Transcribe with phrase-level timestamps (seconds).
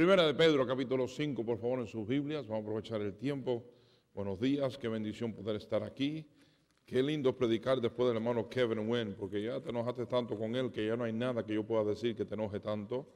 [0.00, 2.46] Primera de Pedro, capítulo 5, por favor, en sus Biblias.
[2.46, 3.62] Vamos a aprovechar el tiempo.
[4.14, 6.26] Buenos días, qué bendición poder estar aquí.
[6.86, 10.72] Qué lindo predicar después del hermano Kevin Wynn, porque ya te enojaste tanto con él
[10.72, 13.06] que ya no hay nada que yo pueda decir que te enoje tanto.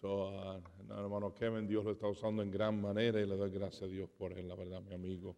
[0.00, 0.62] So, uh,
[0.98, 4.08] hermano Kevin, Dios lo está usando en gran manera y le doy gracias a Dios
[4.08, 5.36] por él, la verdad, mi amigo.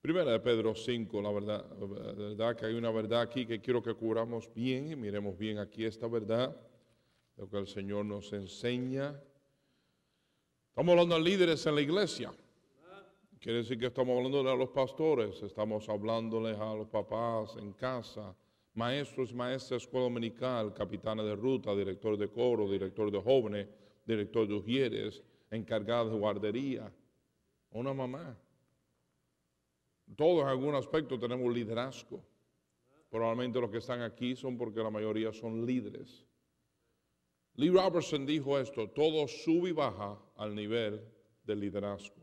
[0.00, 3.82] Primera de Pedro 5, la verdad, la verdad que hay una verdad aquí que quiero
[3.82, 6.56] que cubramos bien y miremos bien aquí esta verdad,
[7.36, 9.20] lo que el Señor nos enseña
[10.76, 12.30] Estamos hablando de líderes en la iglesia.
[13.40, 18.36] Quiere decir que estamos hablando a los pastores, estamos hablándoles a los papás en casa,
[18.74, 23.68] maestros maestras de escuela dominical, capitanes de ruta, director de coro, director de jóvenes,
[24.04, 26.92] director de ujieres, encargados de guardería,
[27.70, 28.36] una mamá.
[30.14, 32.22] Todos en algún aspecto tenemos liderazgo.
[33.08, 36.25] Probablemente los que están aquí son porque la mayoría son líderes.
[37.56, 41.02] Lee Robertson dijo esto, todo sube y baja al nivel
[41.44, 42.14] del liderazgo.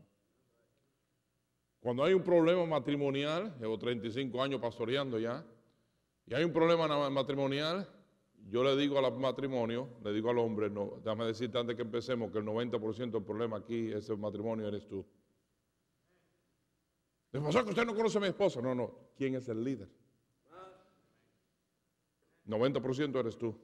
[1.80, 5.44] Cuando hay un problema matrimonial, llevo 35 años pastoreando ya,
[6.26, 7.86] y hay un problema matrimonial,
[8.48, 12.30] yo le digo al matrimonio, le digo al hombre, no, déjame decirte antes que empecemos
[12.30, 15.04] que el 90% del problema aquí, ese matrimonio, eres tú.
[17.32, 18.62] ¿Le pasa que usted no conoce a mi esposa?
[18.62, 18.94] No, no.
[19.16, 19.88] ¿Quién es el líder?
[22.46, 23.58] 90% eres tú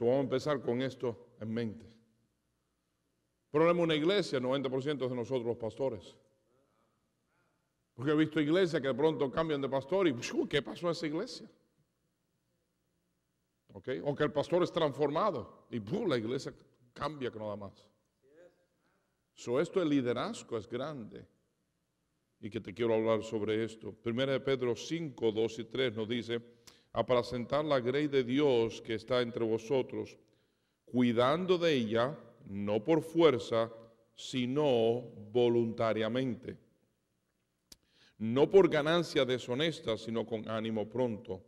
[0.00, 1.86] vamos a empezar con esto en mente.
[3.50, 6.16] Problema una iglesia, 90% de nosotros los pastores.
[7.94, 10.14] Porque he visto iglesias que de pronto cambian de pastor y
[10.48, 11.48] ¿qué pasó a esa iglesia?
[13.72, 14.00] ¿Okay?
[14.04, 16.52] O que el pastor es transformado y la iglesia
[16.92, 17.88] cambia que nada más.
[19.34, 21.26] So, esto el liderazgo es grande.
[22.40, 23.92] Y que te quiero hablar sobre esto.
[23.92, 26.40] Primera de Pedro 5, 2 y 3 nos dice,
[26.94, 30.16] apacentar la grey de Dios que está entre vosotros,
[30.84, 33.70] cuidando de ella, no por fuerza,
[34.14, 36.56] sino voluntariamente.
[38.18, 41.42] No por ganancia deshonesta, sino con ánimo pronto.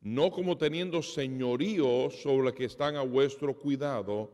[0.00, 4.32] No como teniendo señorío sobre los que están a vuestro cuidado,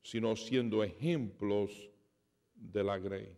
[0.00, 1.90] sino siendo ejemplos
[2.54, 3.36] de la grey.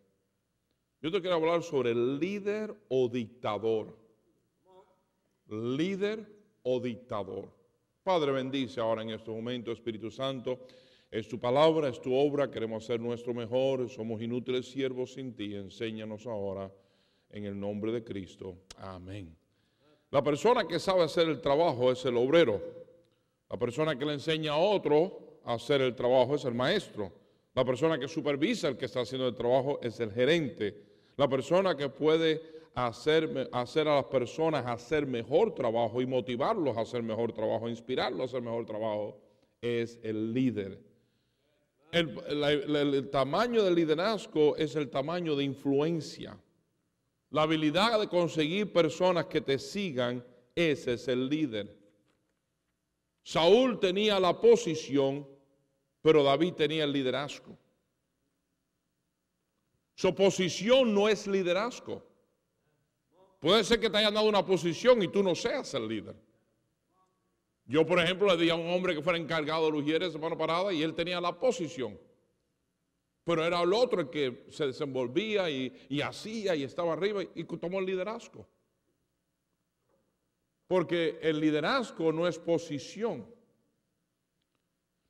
[1.01, 3.99] Yo te quiero hablar sobre el líder o dictador.
[5.49, 7.49] Líder o dictador.
[8.03, 10.67] Padre, bendice ahora en este momento, Espíritu Santo.
[11.11, 15.55] Es tu palabra, es tu obra, queremos hacer nuestro mejor, somos inútiles siervos sin ti.
[15.55, 16.73] Enséñanos ahora
[17.31, 18.57] en el nombre de Cristo.
[18.79, 19.37] Amén.
[20.11, 22.61] La persona que sabe hacer el trabajo es el obrero.
[23.49, 27.13] La persona que le enseña a otro a hacer el trabajo es el maestro.
[27.55, 30.83] La persona que supervisa el que está haciendo el trabajo es el gerente.
[31.17, 37.03] La persona que puede hacer, a las personas hacer mejor trabajo y motivarlos a hacer
[37.03, 39.21] mejor trabajo, inspirarlos a hacer mejor trabajo,
[39.61, 40.81] es el líder.
[41.93, 46.39] El, tamaño del liderazgo es el tamaño de influencia.
[47.31, 51.77] La habilidad de conseguir personas que te sigan, ese es el líder.
[53.23, 55.27] Saúl tenía la posición,
[56.01, 57.57] pero David tenía el liderazgo.
[59.95, 62.10] Su posición no es liderazgo.
[63.41, 66.15] Puede ser que te hayan dado una posición y tú no seas el líder.
[67.65, 70.37] Yo, por ejemplo, le di a un hombre que fuera encargado de los hieres semana
[70.37, 71.99] parada y él tenía la posición.
[73.25, 77.79] Pero era el otro el que se desenvolvía y, hacía y estaba arriba y tomó
[77.79, 78.47] el liderazgo.
[80.67, 83.27] Porque el liderazgo no es posición.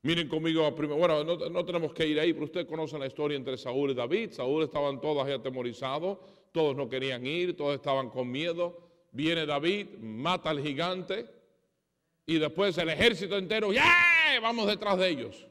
[0.03, 3.91] Miren conmigo, bueno, no, tenemos que ir ahí, pero ustedes conocen la historia entre Saúl
[3.91, 4.31] y David.
[4.33, 6.19] Saúl estaban todos ahí atemorizados,
[6.53, 8.89] todos no querían ir, todos estaban con miedo.
[9.13, 11.27] Viene David, mata al gigante
[12.27, 13.85] y después el ejército entero, ¡ya!
[14.41, 15.47] Vamos detrás de ellos.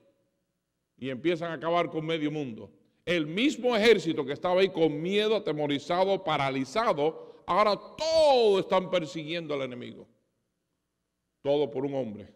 [0.98, 2.72] Y empiezan a acabar con medio mundo.
[3.06, 9.64] El mismo ejército que estaba ahí con miedo, atemorizado, paralizado, ahora todos están persiguiendo al
[9.64, 10.08] enemigo.
[11.42, 12.34] Todo por un hombre,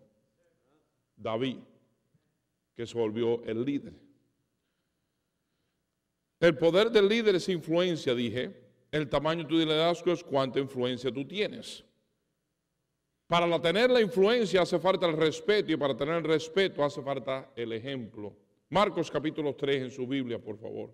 [1.15, 1.57] David
[2.75, 3.93] que se volvió el líder.
[6.43, 8.51] El poder del líder es influencia, dije.
[8.91, 11.85] El tamaño de tu liderazgo es cuánta influencia tú tienes.
[13.27, 17.49] Para tener la influencia hace falta el respeto y para tener el respeto hace falta
[17.55, 18.35] el ejemplo.
[18.67, 20.93] Marcos capítulo 3 en su Biblia, por favor.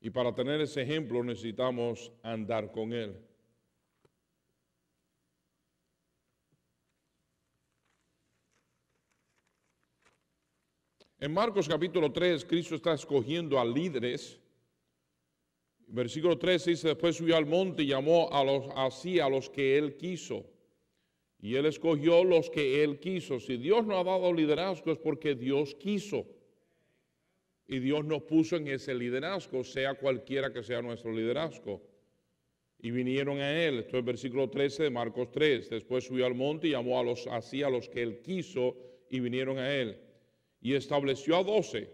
[0.00, 3.14] Y para tener ese ejemplo necesitamos andar con él.
[11.18, 14.38] En Marcos capítulo 3, Cristo está escogiendo a líderes.
[15.86, 19.78] Versículo 13 dice, después subió al monte y llamó a los, así a los que
[19.78, 20.44] él quiso.
[21.40, 23.38] Y Él escogió los que Él quiso.
[23.40, 26.26] Si Dios no ha dado liderazgo es porque Dios quiso.
[27.68, 31.82] Y Dios nos puso en ese liderazgo, sea cualquiera que sea nuestro liderazgo.
[32.78, 33.80] Y vinieron a Él.
[33.80, 35.70] Esto es versículo 13 de Marcos 3.
[35.70, 38.76] Después subió al monte y llamó a los, así a los que Él quiso
[39.10, 40.05] y vinieron a Él.
[40.66, 41.88] Y estableció a doce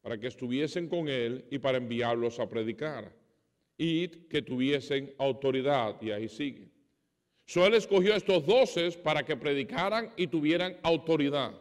[0.00, 3.14] para que estuviesen con Él y para enviarlos a predicar.
[3.76, 6.00] Y que tuviesen autoridad.
[6.00, 6.70] Y ahí sigue.
[7.44, 11.52] So él escogió a estos doce para que predicaran y tuvieran autoridad.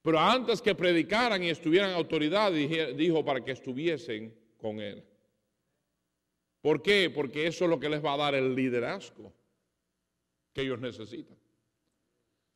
[0.00, 5.02] Pero antes que predicaran y estuvieran autoridad, dijo para que estuviesen con él.
[6.60, 7.10] ¿Por qué?
[7.10, 9.32] Porque eso es lo que les va a dar el liderazgo
[10.52, 11.36] que ellos necesitan.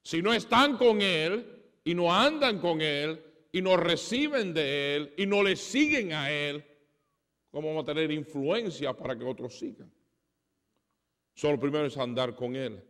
[0.04, 3.22] Si no están con él y no andan con él
[3.52, 6.64] y no reciben de él y no le siguen a él,
[7.50, 9.92] ¿cómo vamos a tener influencia para que otros sigan?
[11.34, 12.82] Solo primero es andar con Él.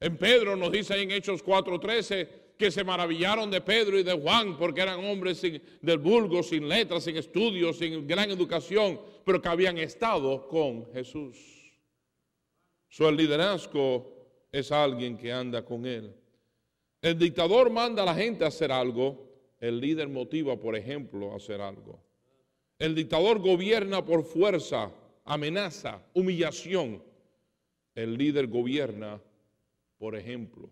[0.00, 4.56] En Pedro nos dice en Hechos 4:13 que se maravillaron de Pedro y de Juan
[4.56, 9.76] porque eran hombres del vulgo, sin letras, sin estudios, sin gran educación, pero que habían
[9.76, 11.36] estado con Jesús.
[12.88, 16.14] Su liderazgo es alguien que anda con Él.
[17.04, 19.28] El dictador manda a la gente a hacer algo,
[19.60, 22.00] el líder motiva, por ejemplo, a hacer algo.
[22.78, 24.90] El dictador gobierna por fuerza,
[25.26, 27.02] amenaza, humillación.
[27.94, 29.20] El líder gobierna,
[29.98, 30.70] por ejemplo.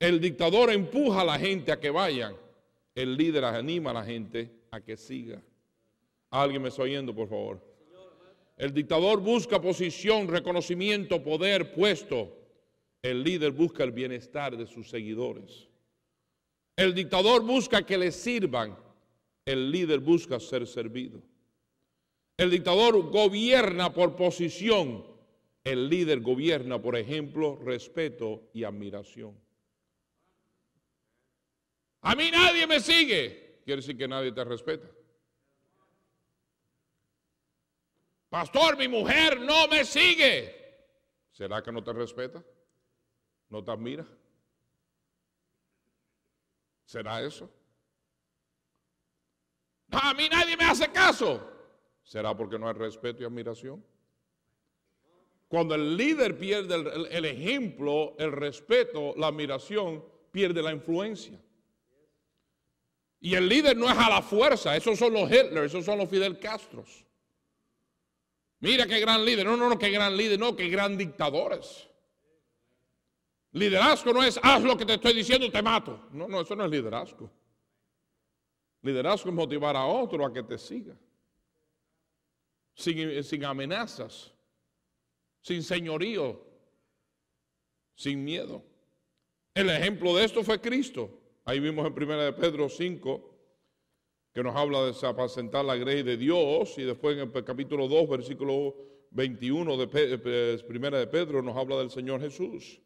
[0.00, 2.34] El dictador empuja a la gente a que vayan.
[2.92, 5.40] El líder anima a la gente a que siga.
[6.30, 7.60] ¿Alguien me está oyendo, por favor?
[8.56, 12.39] El dictador busca posición, reconocimiento, poder, puesto.
[13.02, 15.68] El líder busca el bienestar de sus seguidores.
[16.76, 18.76] El dictador busca que le sirvan.
[19.44, 21.22] El líder busca ser servido.
[22.36, 25.06] El dictador gobierna por posición.
[25.64, 29.34] El líder gobierna, por ejemplo, respeto y admiración.
[32.02, 33.60] A mí nadie me sigue.
[33.64, 34.88] Quiere decir que nadie te respeta.
[38.30, 40.54] Pastor, mi mujer no me sigue.
[41.32, 42.42] ¿Será que no te respeta?
[43.50, 44.06] ¿No te admira?
[46.84, 47.48] ¿Será eso?
[49.92, 51.48] a mí nadie me hace caso.
[52.04, 53.84] ¿Será porque no hay respeto y admiración?
[55.48, 56.76] Cuando el líder pierde
[57.10, 61.40] el, ejemplo, el respeto, la admiración, pierde la influencia.
[63.20, 66.08] Y el líder no es a la fuerza, esos son los Hitler, esos son los
[66.08, 67.04] Fidel Castros.
[68.60, 71.89] Mira qué gran líder, no, no, no, qué gran líder, no, qué gran dictadores.
[73.52, 76.08] Liderazgo no es haz lo que te estoy diciendo, te mato.
[76.12, 77.30] No, no, eso no es liderazgo.
[78.82, 80.96] Liderazgo es motivar a otro a que te siga.
[82.74, 84.32] Sin, sin amenazas
[85.42, 86.40] sin señorío,
[87.94, 88.62] sin miedo.
[89.54, 91.10] El ejemplo de esto fue Cristo.
[91.44, 93.26] Ahí vimos en 1 de Pedro 5
[94.32, 98.08] que nos habla de apacentar la grey de Dios y después en el capítulo 2,
[98.08, 98.76] versículo
[99.10, 102.80] 21 de 1 de Pedro nos habla del Señor Jesús.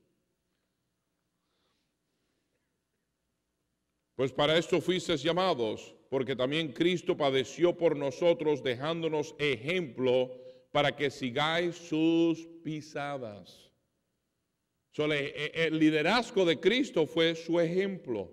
[4.16, 10.30] Pues para esto fuisteis llamados, porque también Cristo padeció por nosotros dejándonos ejemplo
[10.70, 13.70] para que sigáis sus pisadas.
[14.96, 18.30] Eh, el liderazgo de Cristo fue su ejemplo.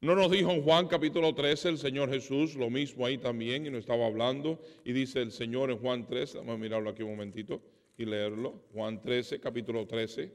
[0.00, 3.70] No nos dijo en Juan capítulo 13 el Señor Jesús, lo mismo ahí también, y
[3.70, 7.10] nos estaba hablando, y dice el Señor en Juan 13, vamos a mirarlo aquí un
[7.10, 7.60] momentito
[7.98, 8.62] y leerlo.
[8.72, 10.32] Juan 13, capítulo 13.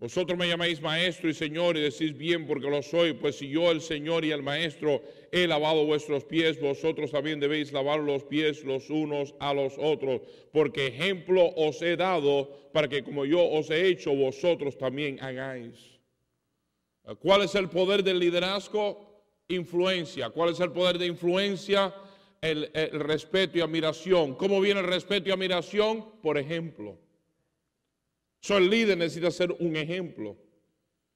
[0.00, 3.70] Vosotros me llamáis maestro y señor y decís bien porque lo soy, pues si yo
[3.70, 8.64] el señor y el maestro he lavado vuestros pies, vosotros también debéis lavar los pies
[8.64, 13.68] los unos a los otros, porque ejemplo os he dado para que como yo os
[13.68, 15.76] he hecho, vosotros también hagáis.
[17.18, 19.22] ¿Cuál es el poder del liderazgo?
[19.48, 20.30] Influencia.
[20.30, 21.94] ¿Cuál es el poder de influencia?
[22.40, 24.34] El, el respeto y admiración.
[24.34, 26.06] ¿Cómo viene el respeto y admiración?
[26.22, 26.96] Por ejemplo.
[28.40, 30.36] So, el líder necesita ser un ejemplo.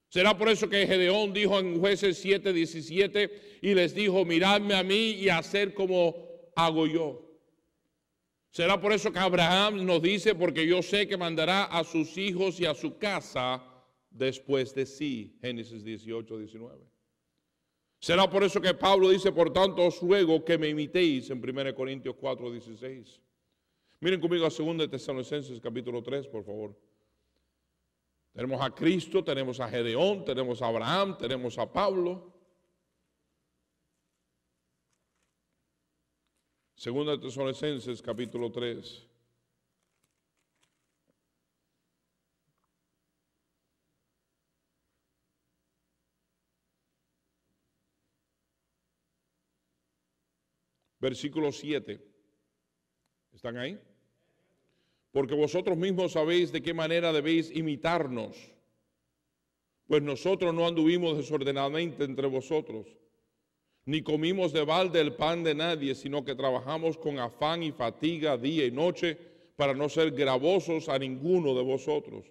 [0.09, 4.83] Será por eso que Gedeón dijo en jueces 7, 17 y les dijo, miradme a
[4.83, 6.15] mí y hacer como
[6.55, 7.21] hago yo.
[8.51, 12.59] Será por eso que Abraham nos dice, porque yo sé que mandará a sus hijos
[12.61, 13.61] y a su casa
[14.09, 15.37] después de sí.
[15.41, 16.85] Génesis 18, 19.
[17.99, 21.75] Será por eso que Pablo dice, por tanto os ruego que me imitéis en 1
[21.75, 23.21] Corintios 4, 16.
[23.99, 26.77] Miren conmigo a 2 Tesalonicenses capítulo 3, por favor.
[28.35, 32.33] Tenemos a Cristo, tenemos a Gedeón, tenemos a Abraham, tenemos a Pablo.
[36.75, 39.07] Segunda de Tesalonicenses capítulo 3.
[50.99, 52.05] Versículo 7.
[53.31, 53.94] ¿Están ahí?
[55.15, 58.35] Porque vosotros mismos sabéis de qué manera debéis imitarnos,
[59.87, 62.85] pues nosotros no anduvimos desordenadamente entre vosotros
[63.85, 68.35] ni comimos de balde el pan de nadie, sino que trabajamos con afán y fatiga
[68.37, 69.17] día y noche
[69.55, 72.25] para no ser gravosos a ninguno de vosotros.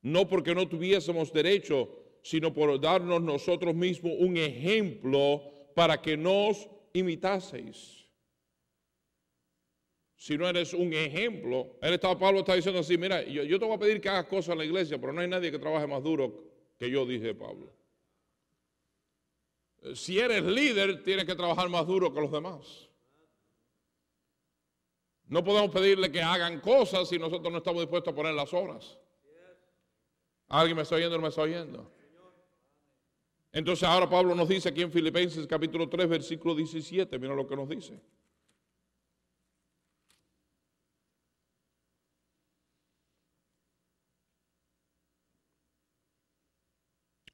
[0.00, 1.88] No porque no tuviésemos derecho,
[2.22, 5.42] sino por darnos nosotros mismos un ejemplo
[5.74, 8.07] para que nos imitaseis.
[10.18, 13.64] Si no eres un ejemplo, él estaba, Pablo está diciendo así, mira, yo, yo te
[13.64, 15.86] voy a pedir que hagas cosas en la iglesia, pero no hay nadie que trabaje
[15.86, 16.42] más duro
[16.76, 17.72] que yo, dije Pablo.
[19.94, 22.88] Si eres líder, tienes que trabajar más duro que los demás.
[25.28, 28.98] No podemos pedirle que hagan cosas si nosotros no estamos dispuestos a poner las horas.
[30.48, 31.92] ¿Alguien me está oyendo o no me está oyendo?
[33.52, 37.54] Entonces ahora Pablo nos dice aquí en Filipenses capítulo 3, versículo 17, mira lo que
[37.54, 38.00] nos dice.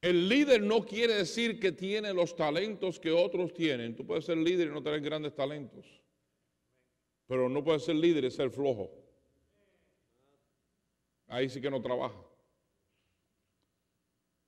[0.05, 3.97] El líder no quiere decir que tiene los talentos que otros tienen.
[3.97, 5.87] Tú puedes ser líder y no tener grandes talentos.
[7.27, 8.91] Pero no puedes ser líder y ser flojo.
[11.27, 12.23] Ahí sí que no trabaja.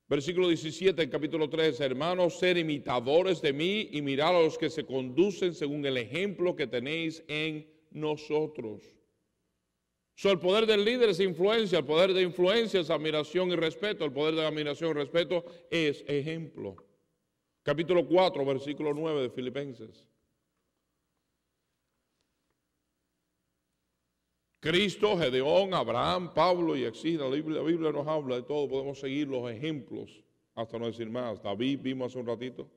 [0.07, 4.85] Versículo 17, capítulo 3, hermanos, ser imitadores de mí y mirar a los que se
[4.85, 8.96] conducen según el ejemplo que tenéis en nosotros.
[10.17, 14.03] So, el poder del líder es influencia, el poder de influencia es admiración y respeto,
[14.03, 16.75] el poder de admiración y respeto es ejemplo.
[17.63, 20.07] Capítulo 4, versículo 9 de Filipenses.
[24.59, 28.99] Cristo, Gedeón, Abraham, Pablo y así, la Biblia, la Biblia nos habla de todo, podemos
[28.99, 31.43] seguir los ejemplos, hasta no decir más.
[31.43, 32.71] David vimos hace un ratito.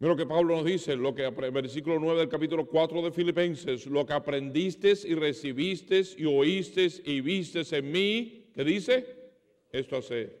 [0.00, 3.86] Mira lo que Pablo nos dice, lo que versículo 9 del capítulo 4 de Filipenses,
[3.86, 9.32] lo que aprendiste y recibiste y oíste y viste en mí, ¿qué dice?
[9.72, 10.38] Esto hace,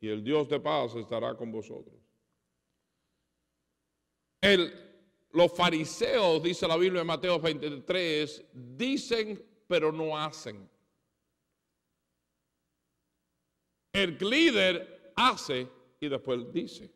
[0.00, 1.94] y el Dios de paz estará con vosotros.
[4.40, 4.72] El,
[5.30, 10.68] los fariseos, dice la Biblia en Mateo 23, dicen pero no hacen.
[13.92, 15.68] El líder hace
[16.00, 16.95] y después dice.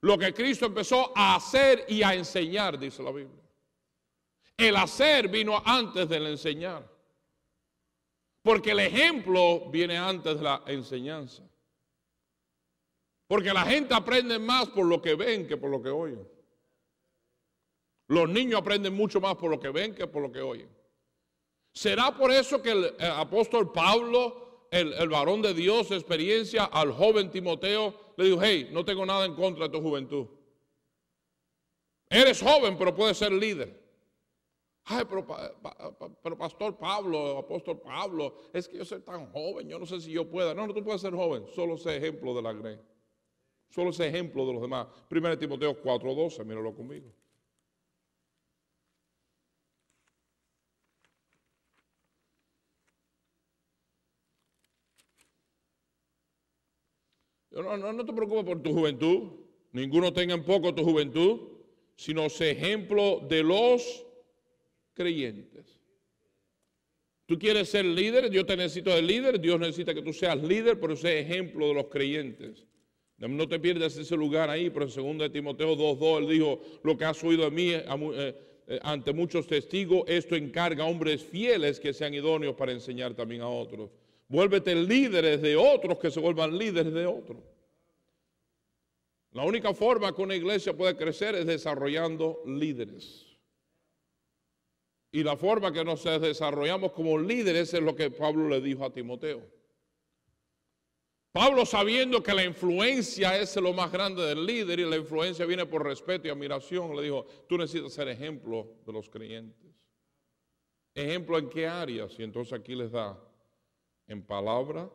[0.00, 3.42] Lo que Cristo empezó a hacer y a enseñar, dice la Biblia.
[4.56, 6.88] El hacer vino antes del enseñar.
[8.42, 11.42] Porque el ejemplo viene antes de la enseñanza.
[13.26, 16.26] Porque la gente aprende más por lo que ven que por lo que oyen.
[18.06, 20.68] Los niños aprenden mucho más por lo que ven que por lo que oyen.
[21.72, 27.30] ¿Será por eso que el, apóstol Pablo, el, el varón de Dios, experiencia al joven
[27.30, 30.26] Timoteo, le dijo, hey, no tengo nada en contra de tu juventud.
[32.10, 33.80] Eres joven, pero puedes ser líder.
[34.86, 35.24] Ay, pero,
[36.20, 40.10] pero, pastor Pablo, apóstol Pablo, es que yo soy tan joven, yo no sé si
[40.10, 40.52] yo pueda.
[40.52, 42.80] No, no, tú puedes ser joven, solo sé ejemplo de la grey.
[43.68, 44.88] Solo sé ejemplo de los demás.
[45.08, 47.12] Primero Timoteo 4.12, míralo conmigo.
[57.62, 59.30] No, no, no te preocupes por tu juventud.
[59.72, 61.40] Ninguno tenga en poco tu juventud,
[61.96, 64.04] sino sé ejemplo de los
[64.94, 65.78] creyentes.
[67.26, 70.80] Tú quieres ser líder, Dios te necesita de líder, Dios necesita que tú seas líder,
[70.80, 72.66] pero sé ejemplo de los creyentes.
[73.18, 77.04] No te pierdas ese lugar ahí, pero en 2 Timoteo 2.2 él dijo, lo que
[77.04, 77.84] has oído de mí eh,
[78.68, 83.42] eh, ante muchos testigos, esto encarga a hombres fieles que sean idóneos para enseñar también
[83.42, 83.90] a otros.
[84.28, 87.42] Vuélvete líderes de otros que se vuelvan líderes de otros.
[89.32, 93.26] La única forma que una iglesia puede crecer es desarrollando líderes.
[95.10, 98.92] Y la forma que nos desarrollamos como líderes es lo que Pablo le dijo a
[98.92, 99.42] Timoteo.
[101.32, 105.66] Pablo sabiendo que la influencia es lo más grande del líder y la influencia viene
[105.66, 109.70] por respeto y admiración, le dijo, tú necesitas ser ejemplo de los creyentes.
[110.94, 112.18] ¿Ejemplo en qué áreas?
[112.18, 113.18] Y entonces aquí les da
[114.08, 114.90] en palabra,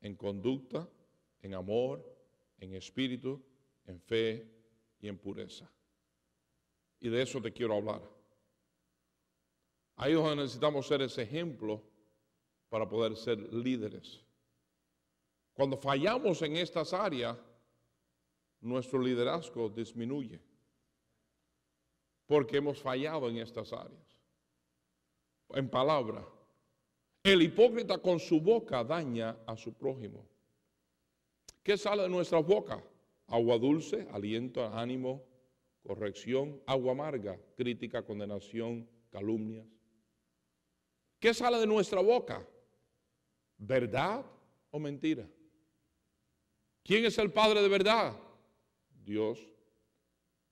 [0.00, 0.86] en conducta,
[1.40, 2.04] en amor,
[2.58, 3.42] en espíritu,
[3.86, 4.52] en fe
[5.00, 5.70] y en pureza.
[7.00, 8.02] Y de eso te quiero hablar.
[9.96, 11.82] Ahí donde necesitamos ser ese ejemplo
[12.68, 14.20] para poder ser líderes.
[15.54, 17.38] Cuando fallamos en estas áreas,
[18.60, 20.42] nuestro liderazgo disminuye.
[22.26, 24.20] porque hemos fallado en estas áreas.
[25.50, 26.26] En palabra,
[27.32, 30.24] el hipócrita con su boca daña a su prójimo.
[31.62, 32.80] ¿Qué sale de nuestra boca?
[33.26, 35.24] Agua dulce, aliento, ánimo,
[35.82, 39.66] corrección, agua amarga, crítica, condenación, calumnias.
[41.18, 42.46] ¿Qué sale de nuestra boca?
[43.58, 44.24] ¿Verdad
[44.70, 45.28] o mentira?
[46.84, 48.16] ¿Quién es el Padre de verdad?
[49.04, 49.40] Dios.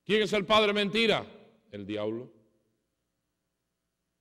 [0.04, 1.24] ¿Quién es el Padre de mentira?
[1.70, 2.33] El diablo.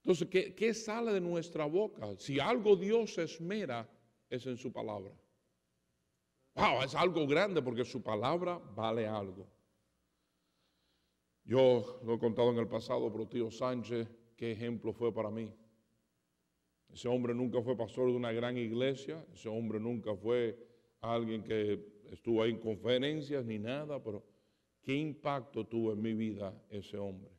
[0.03, 2.13] Entonces, ¿qué, ¿qué, sale de nuestra boca?
[2.17, 3.89] Si algo Dios esmera,
[4.29, 5.13] es en su palabra.
[6.55, 9.47] Wow, es algo grande porque su palabra vale algo.
[11.45, 15.51] Yo lo he contado en el pasado, pero tío Sánchez, qué ejemplo fue para mí.
[16.91, 20.57] Ese hombre nunca fue pastor de una gran iglesia, ese hombre nunca fue
[21.01, 24.23] alguien que estuvo ahí en conferencias ni nada, pero
[24.81, 27.31] qué impacto tuvo en mi vida ese hombre.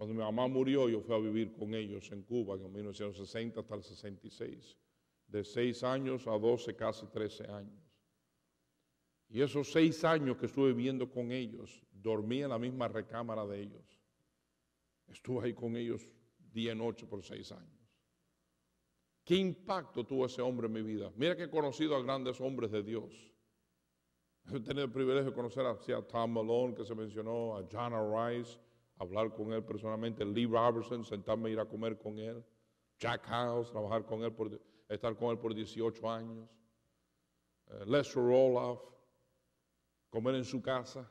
[0.00, 3.74] Cuando mi mamá murió, yo fui a vivir con ellos en Cuba en 1960 hasta
[3.74, 4.78] el 66,
[5.26, 7.84] de 6 años a 12, casi 13 años.
[9.28, 13.60] Y esos seis años que estuve viviendo con ellos, dormí en la misma recámara de
[13.60, 14.00] ellos.
[15.06, 16.08] Estuve ahí con ellos
[16.50, 17.92] día y noche por seis años.
[19.22, 21.12] ¿Qué impacto tuvo ese hombre en mi vida?
[21.14, 23.34] Mira que he conocido a grandes hombres de Dios.
[24.50, 27.92] He tenido el privilegio de conocer a, a Tom Malone, que se mencionó, a John
[27.92, 28.58] Rice,
[29.00, 32.44] hablar con él personalmente, Lee Robertson, sentarme a ir a comer con él,
[32.98, 36.46] Jack House, trabajar con él, por, estar con él por 18 años,
[37.68, 38.82] uh, Lester Roloff,
[40.10, 41.10] comer en su casa.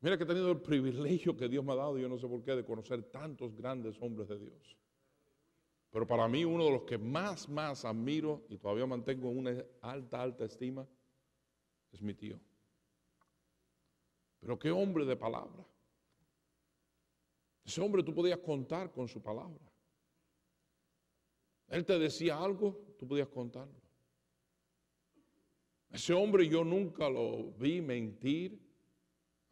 [0.00, 2.42] Mira que he tenido el privilegio que Dios me ha dado, yo no sé por
[2.42, 4.76] qué, de conocer tantos grandes hombres de Dios.
[5.90, 9.64] Pero para mí uno de los que más, más admiro y todavía mantengo en una
[9.82, 10.88] alta, alta estima
[11.92, 12.40] es mi tío.
[14.40, 15.64] Pero qué hombre de palabra.
[17.64, 19.60] Ese hombre tú podías contar con su palabra.
[21.68, 23.80] Él te decía algo, tú podías contarlo.
[25.90, 28.58] Ese hombre yo nunca lo vi mentir,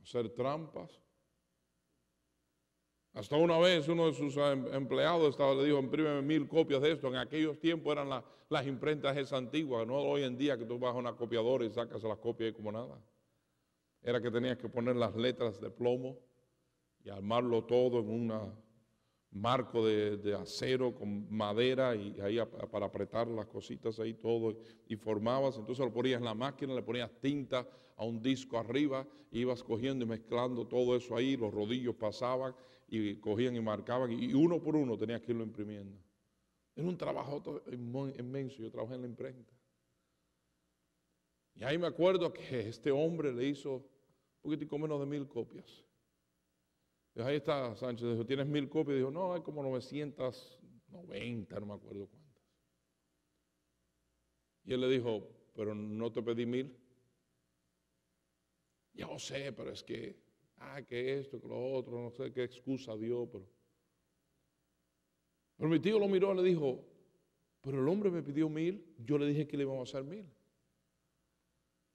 [0.02, 0.98] hacer trampas.
[3.12, 6.92] Hasta una vez uno de sus em, empleados estaba, le dijo, imprímeme mil copias de
[6.92, 7.08] esto.
[7.08, 10.94] En aquellos tiempos eran las imprentas esas antiguas, no hoy en día que tú vas
[10.94, 12.98] a una copiadora y sacas las copias ahí como nada.
[14.02, 16.18] Era que tenías que poner las letras de plomo
[17.04, 18.52] y armarlo todo en una
[19.32, 22.38] marco de, acero con madera y ahí
[22.70, 24.56] para apretar las cositas ahí todo
[24.88, 29.06] y formabas, entonces lo ponías en la máquina, le ponías tinta a un disco arriba,
[29.30, 32.54] ibas cogiendo y mezclando todo eso ahí, los rodillos pasaban
[32.88, 35.96] y cogían y marcaban y uno por uno tenías que irlo imprimiendo.
[36.74, 37.62] Era un trabajo
[38.18, 39.52] inmenso, yo trabajé en la imprenta.
[41.54, 43.84] Y ahí me acuerdo que este hombre le hizo un
[44.40, 45.84] poquitico menos de mil copias
[47.16, 48.98] ahí está Sánchez, dijo, ¿tienes mil copias?
[48.98, 52.30] Dijo, no, hay como 990, no me acuerdo cuántas.
[54.64, 56.76] Y él le dijo, pero no te pedí mil.
[58.92, 60.22] Ya lo sé, pero es que,
[60.58, 63.48] ah, que esto, que lo otro, no sé qué excusa dio, pero...
[65.56, 66.86] Pero mi tío lo miró y le dijo,
[67.60, 70.26] pero el hombre me pidió mil, yo le dije que le íbamos a hacer mil.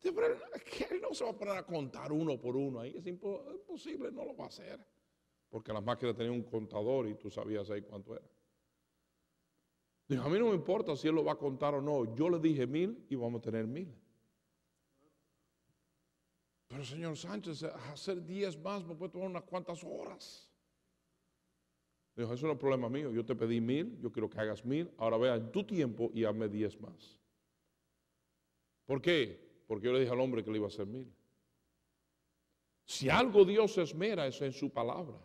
[0.01, 4.11] Pero él no se va a poner a contar uno por uno ahí, es imposible,
[4.11, 4.79] no lo va a hacer
[5.49, 8.27] porque las máquinas tenían un contador y tú sabías ahí cuánto era.
[10.07, 12.29] Dijo, a mí no me importa si él lo va a contar o no, yo
[12.29, 13.93] le dije mil y vamos a tener mil.
[16.67, 20.51] Pero señor Sánchez, hacer diez más me puede tomar unas cuantas horas.
[22.15, 24.89] Dijo, eso no es problema mío, yo te pedí mil, yo quiero que hagas mil,
[24.97, 27.19] ahora vea en tu tiempo y hazme diez más.
[28.85, 29.63] ¿Por qué?
[29.67, 31.11] Porque yo le dije al hombre que le iba a hacer mil.
[32.85, 35.19] Si algo Dios esmera es en su palabra.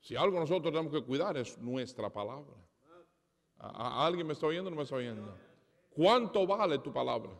[0.00, 2.54] Si algo nosotros tenemos que cuidar es nuestra palabra.
[3.58, 5.36] ¿A, alguien me está oyendo o no me está oyendo?
[5.90, 7.30] ¿Cuánto vale tu palabra?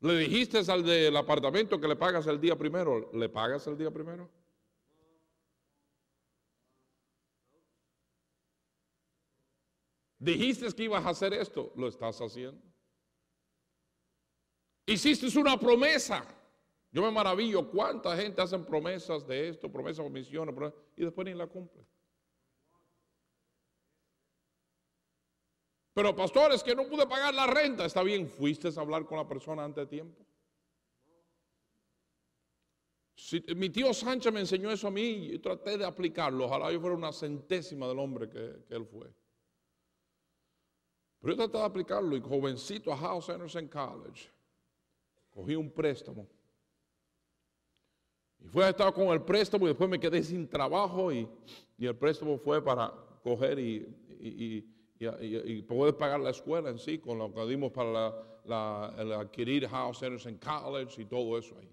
[0.00, 3.10] ¿Le dijiste al del apartamento que le pagas el día primero?
[3.12, 4.28] ¿Le pagas el día primero?
[10.18, 12.62] Dijiste que ibas a hacer esto, lo estás haciendo.
[14.86, 16.26] Hiciste una promesa.
[16.94, 20.54] Yo me maravillo cuánta gente hacen promesas de esto, promesas o misiones,
[20.96, 21.84] y después ni la cumplen.
[25.92, 29.26] Pero pastores, que no pude pagar la renta, está bien, fuiste a hablar con la
[29.26, 30.24] persona antes de tiempo.
[33.56, 36.44] mi tío Sánchez me enseñó eso a mí y traté de aplicarlo.
[36.44, 39.12] Ojalá yo fuera una centésima del hombre que, que él fue.
[41.18, 44.30] Pero yo traté de aplicarlo y jovencito a House Anderson College,
[45.30, 46.28] cogí un préstamo
[48.40, 51.28] Y fue a estar con el préstamo y después me quedé sin trabajo y,
[51.78, 52.92] el préstamo fue para
[53.22, 54.62] coger y,
[55.66, 58.08] poder pagar la escuela en sí, con lo que dimos para
[59.18, 61.70] adquirir House Anderson College y todo eso ahí.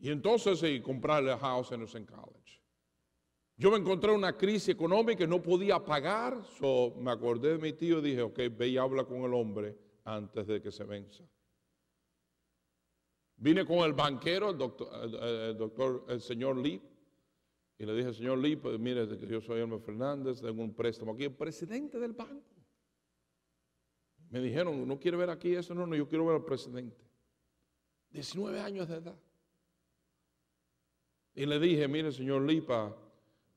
[0.00, 2.40] Y entonces y comprarle House Anderson College.
[3.60, 7.58] Yo me encontré en una crisis económica y no podía pagar, so me acordé de
[7.58, 10.84] mi tío y dije, ok, ve y habla con el hombre antes de que se
[10.84, 11.22] venza.
[13.40, 16.80] Vine con el banquero, el doctor, el, señor Lee,
[17.78, 21.24] y le dije, señor Lee, pues mire, yo soy Elmer Fernández, tengo un préstamo aquí,
[21.24, 22.54] el presidente del banco.
[24.28, 27.02] Me dijeron, no quiere ver aquí eso, no, no, yo quiero ver al presidente.
[28.10, 29.18] 19 años de edad.
[31.34, 32.94] Y le dije, mire, señor Lipa,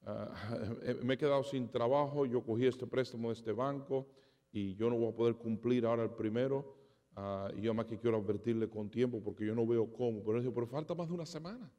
[0.05, 0.29] Ah,
[1.03, 4.07] me he quedado sin trabajo, yo cogí este préstamo de este banco
[4.51, 6.75] y yo no voy a poder cumplir ahora el primero.
[7.15, 10.23] Ah, y yo más que quiero advertirle con tiempo porque yo no veo cómo.
[10.23, 11.71] Pero, pero falta más de una semana.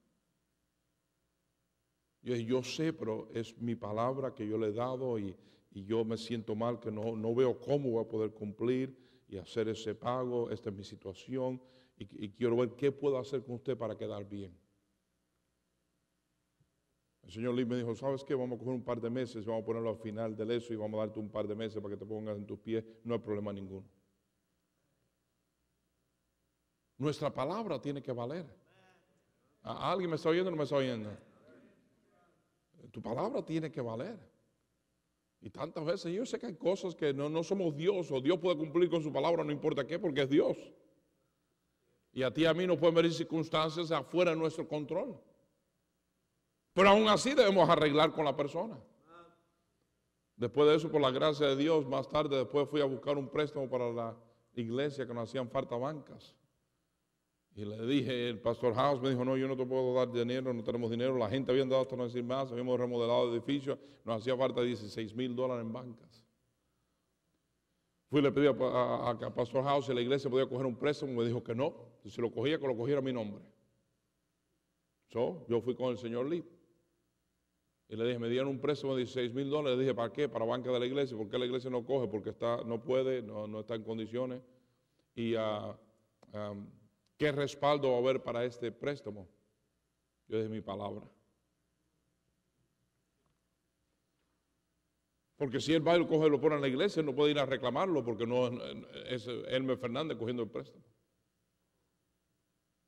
[2.22, 5.36] Yo, yo sé, pero es mi palabra que yo le he dado y,
[5.76, 9.68] yo me siento mal que no, no, veo cómo voy a poder cumplir y hacer
[9.68, 10.48] ese pago.
[10.48, 11.60] Esta es mi situación
[11.98, 14.56] y, y quiero ver qué puedo hacer con usted para quedar bien.
[17.24, 18.36] El señor Lee me dijo, ¿sabes qué?
[18.36, 20.76] Vamos a coger un par de meses, vamos a ponerlo al final del eso y
[20.76, 22.84] vamos a darte un par de meses para que te pongas en tus pies.
[23.02, 23.84] No hay problema ninguno.
[26.98, 28.46] Nuestra palabra tiene que valer.
[29.62, 31.10] ¿Alguien me está oyendo o no me está oyendo?
[32.92, 34.18] Tu palabra tiene que valer.
[35.40, 38.38] Y tantas veces yo sé que hay cosas que no, no somos Dios o Dios
[38.38, 40.56] puede cumplir con su palabra, no importa qué, porque es Dios.
[42.12, 45.18] Y a ti y a mí no pueden venir circunstancias afuera de nuestro control.
[46.72, 48.78] Pero aún así debemos arreglar con la persona.
[50.36, 53.28] Después de eso, por la gracia de Dios, más tarde después fui a buscar un
[53.28, 54.16] préstamo para la
[54.54, 56.34] iglesia que nos hacían falta bancas.
[57.56, 60.52] Y le dije, el pastor House me dijo, no, yo no te puedo dar dinero,
[60.52, 61.16] no tenemos dinero.
[61.16, 64.60] La gente había dado hasta no decir más, habíamos remodelado el edificio, nos hacía falta
[64.60, 66.24] 16 mil dólares en bancas.
[68.08, 71.24] Fui y le pedí a, pastor House si la iglesia podía coger un préstamo, me
[71.24, 73.42] dijo que no, si lo cogía, que lo cogiera a mi nombre.
[75.10, 76.44] yo fui con el señor Lee.
[77.88, 79.78] Y le dije, me dieron un préstamo de 16 mil dólares.
[79.78, 80.28] Le dije, ¿para qué?
[80.28, 81.16] Para banca de la iglesia.
[81.16, 82.08] ¿Por qué la iglesia no coge?
[82.08, 84.42] Porque está, no puede, no, está en condiciones.
[85.14, 85.76] ¿Y uh,
[87.24, 89.26] qué respaldo va a haber para este préstamo?
[90.28, 91.02] Yo dije mi palabra.
[95.36, 97.30] Porque si él va y lo coge y lo pone en la iglesia, no puede
[97.30, 98.48] ir a reclamarlo porque no
[99.06, 100.84] es Elmer Fernández cogiendo el préstamo.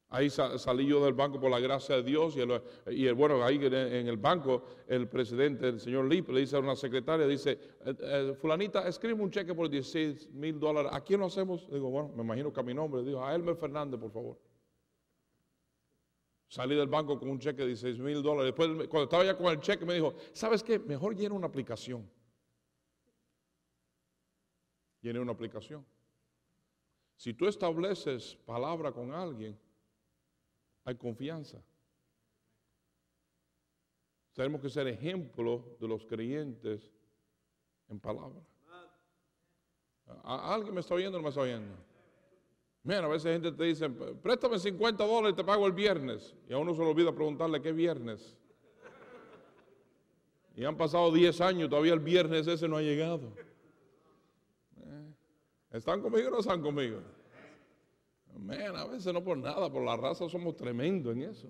[0.09, 2.37] Ahí salí yo del banco por la gracia de Dios
[2.87, 6.77] y, bueno, ahí en el banco el presidente, el señor Lip, le dice a una
[6.77, 10.93] secretaria, dice, eh, eh, fulanita, escribe un cheque por 16 mil dólares.
[10.95, 11.69] ¿A quién lo hacemos?
[11.69, 13.03] Digo, bueno, me imagino que a mi nombre.
[13.03, 14.39] Digo, a Elmer Fernández, por favor.
[16.49, 18.55] Salí del banco con un cheque de 16 mil dólares.
[18.55, 20.79] Después, cuando estaba ya con el cheque, me dijo, ¿sabes qué?
[20.79, 22.09] Mejor llena una aplicación.
[25.01, 25.85] Llene una aplicación.
[27.17, 29.59] Si tú estableces palabra con alguien,
[30.87, 31.61] hay confianza.
[34.33, 36.93] Tenemos que ser ejemplo de los creyentes
[37.89, 38.41] en palabra.
[40.23, 41.75] ¿Alguien me está oyendo o no me está oyendo?
[42.85, 46.37] Mira, a veces gente te dice, préstame 50 dólares y te pago el viernes.
[46.49, 48.37] Y a uno se le olvida preguntarle qué viernes.
[50.55, 53.33] Y han pasado 10 años, todavía el viernes ese no ha llegado.
[54.77, 55.13] Eh,
[55.73, 57.01] ¿Están conmigo o no están conmigo?
[58.77, 61.49] A veces no por nada, por la raza somos tremendos en eso.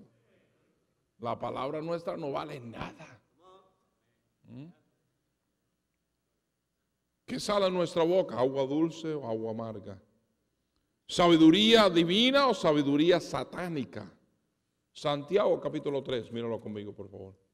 [1.19, 3.21] La palabra nuestra no vale nada.
[4.43, 4.67] ¿Mm?
[7.25, 8.39] ¿Qué sale de nuestra boca?
[8.39, 10.01] ¿Agua dulce o agua amarga?
[11.05, 14.11] ¿Sabiduría divina o sabiduría satánica?
[14.93, 17.46] Santiago capítulo 3, míralo conmigo por favor.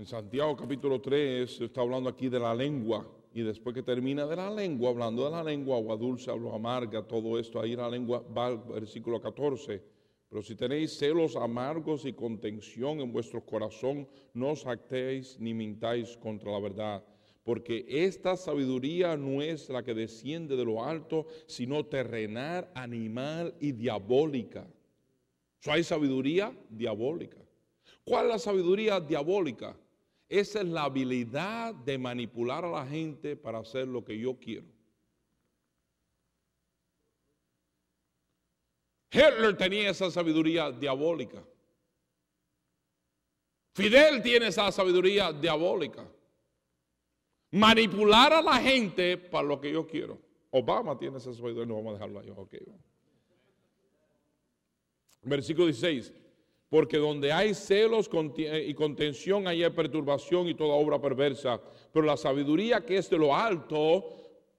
[0.00, 4.34] En Santiago capítulo 3 está hablando aquí de la lengua y después que termina de
[4.34, 8.24] la lengua, hablando de la lengua, agua dulce, agua amarga, todo esto, ahí la lengua
[8.34, 9.82] va al versículo 14.
[10.26, 16.16] Pero si tenéis celos amargos y contención en vuestro corazón, no os actéis ni mintáis
[16.16, 17.04] contra la verdad.
[17.44, 23.72] Porque esta sabiduría no es la que desciende de lo alto, sino terrenal, animal y
[23.72, 24.66] diabólica.
[25.66, 27.36] hay sabiduría diabólica.
[28.02, 29.76] ¿Cuál es la sabiduría diabólica?
[30.30, 34.64] Esa es la habilidad de manipular a la gente para hacer lo que yo quiero.
[39.10, 41.42] Hitler tenía esa sabiduría diabólica.
[43.74, 46.08] Fidel tiene esa sabiduría diabólica.
[47.50, 50.16] Manipular a la gente para lo que yo quiero.
[50.52, 52.32] Obama tiene esa sabiduría, no vamos a dejarlo ahí.
[55.22, 56.12] Versículo 16.
[56.70, 61.60] Porque donde hay celos eh, y contención, hay perturbación y toda obra perversa.
[61.92, 64.04] Pero la sabiduría que es de lo alto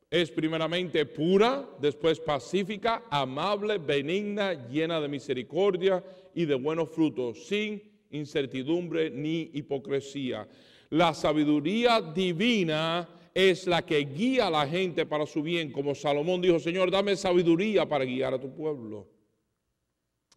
[0.10, 6.04] es primeramente pura, después pacífica, amable, benigna, llena de misericordia
[6.36, 10.45] y de buenos frutos, sin incertidumbre ni hipocresía.
[10.89, 16.41] La sabiduría divina es la que guía a la gente para su bien, como Salomón
[16.41, 19.20] dijo, Señor, dame sabiduría para guiar a tu pueblo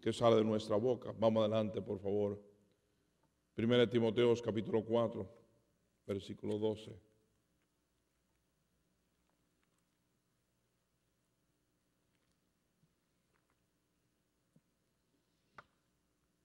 [0.05, 1.15] que sale de nuestra boca.
[1.19, 2.39] Vamos adelante, por favor.
[3.55, 5.27] Primera Timoteo capítulo 4,
[6.07, 6.95] versículo 12.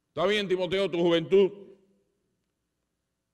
[0.08, 1.69] Está bien, Timoteo, tu juventud.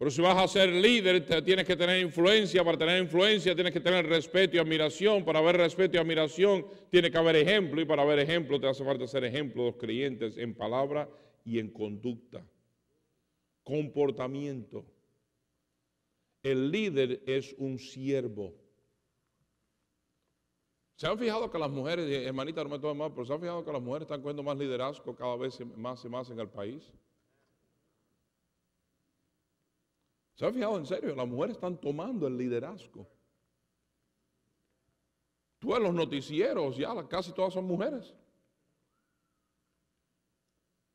[0.06, 2.64] Pero si vas a ser líder, tienes que tener influencia.
[2.64, 5.26] Para tener influencia tienes que tener respeto y admiración.
[5.26, 7.82] Para haber respeto y admiración tiene que haber ejemplo.
[7.82, 11.10] Y para haber ejemplo te hace falta ser ejemplo de los creyentes en palabra
[11.44, 12.46] y en conducta.
[13.64, 14.86] Comportamiento.
[16.44, 18.54] El líder es un siervo.
[20.98, 23.66] ¿Se han fijado que las mujeres, hermanita, no me tome mal, pero se han fijado
[23.66, 26.94] que las mujeres están cogiendo más liderazgo cada vez más y más en el país?
[30.36, 31.16] ¿Se han fijado en serio?
[31.16, 33.08] Las mujeres están tomando el liderazgo.
[35.60, 38.14] Tú en los noticieros, ya casi todas son mujeres.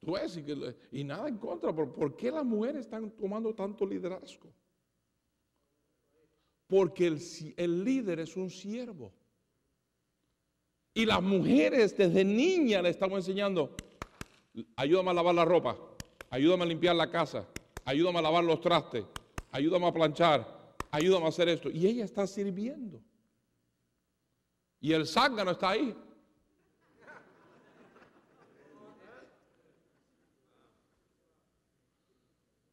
[0.00, 0.38] Tú ves,
[0.92, 4.52] y, nada en contra, pero ¿por qué las mujeres están tomando tanto liderazgo?
[6.66, 7.20] Porque el,
[7.56, 9.12] el líder es un siervo.
[10.94, 13.74] Y las mujeres desde niña le estamos enseñando,
[14.76, 15.76] ayúdame a lavar la ropa,
[16.30, 17.46] ayúdame a limpiar la casa,
[17.84, 19.04] ayúdame a lavar los trastes,
[19.50, 21.70] ayúdame a planchar, ayúdame a hacer esto.
[21.70, 23.00] Y ella está sirviendo.
[24.80, 25.96] Y el zángano está ahí.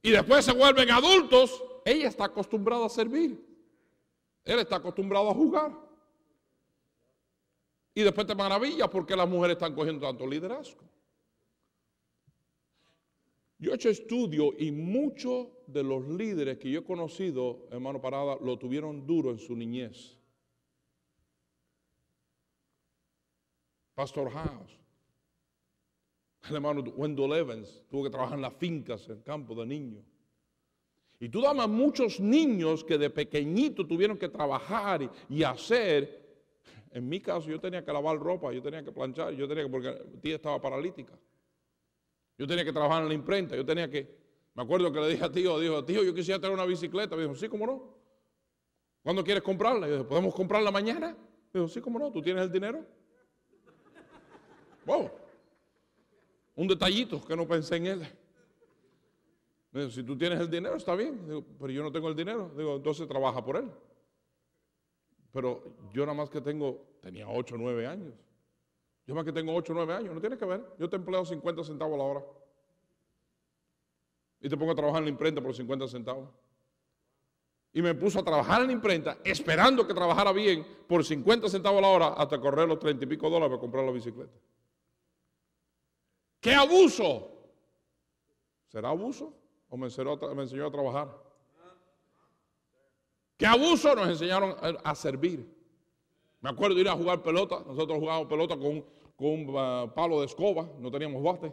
[0.02, 3.46] Y después se vuelven adultos, ella está acostumbrada a servir.
[4.46, 5.72] Él está acostumbrado a jugar.
[7.94, 10.82] Y después te maravillas porque las mujeres están cogiendo tanto liderazgo.
[13.60, 18.38] Yo he hecho estudio y muchos de los líderes que yo he conocido, hermano Parada,
[18.41, 20.15] lo tuvieron duro en su niñez.
[23.96, 24.80] Pastor House,
[26.50, 30.06] el hermano Wendell Evans, tuvo que trabajar en las fincas, en el campo de niños.
[31.20, 36.28] Y tú damas muchos niños que de pequeñito tuvieron que trabajar y, hacer.
[36.91, 39.70] En mi caso, yo tenía que lavar ropa, yo tenía que planchar, yo tenía que,
[39.70, 39.91] porque
[40.22, 41.17] tía estaba paralítica.
[42.38, 44.08] Yo tenía que trabajar en la imprenta, yo tenía que,
[44.54, 47.15] me acuerdo que le dije a tío, dijo, tío, yo quisiera tener una bicicleta.
[47.15, 47.97] Me dijo, sí, cómo no.
[49.04, 49.88] ¿Cuándo quieres comprarla?
[49.88, 51.15] Yo dije, ¿podemos comprarla mañana?
[51.54, 52.86] Me dijo, sí, cómo no, ¿tú tienes el dinero?
[56.56, 58.08] Un detallito que no pensé en él.
[59.71, 61.45] Me dijo, si tú tienes el dinero, está bien.
[61.60, 62.52] Pero yo no tengo el dinero.
[62.58, 63.69] Digo, entonces trabaja por él.
[65.32, 68.13] Pero yo nada más que tengo, tenía 8 o 9 años.
[69.08, 70.62] Yo más que tengo 8 o 9 años, no tiene que ver.
[70.78, 72.26] Yo te empleo 50 centavos a la hora.
[74.41, 76.30] Y te pongo a trabajar en la imprenta por 50 centavos.
[77.72, 81.80] Y me puso a trabajar en la imprenta, esperando que trabajara bien por 50 centavos
[81.80, 84.38] a la hora hasta correr los 30 y pico dólares para comprar la bicicleta.
[86.41, 87.32] ¡Qué abuso!
[88.67, 89.34] ¿Será abuso?
[89.70, 91.28] ¿O me enseñó, me enseñó a trabajar?
[93.38, 95.57] ¿Qué abuso nos enseñaron a servir?
[96.41, 97.63] Me acuerdo ir a jugar pelota.
[97.65, 98.84] Nosotros jugábamos pelota con,
[99.15, 101.52] con un ah, palo de escoba, no teníamos bate.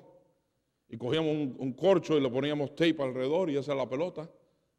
[0.89, 4.31] Y cogíamos un, corcho y le poníamos tape alrededor y esa es la pelota.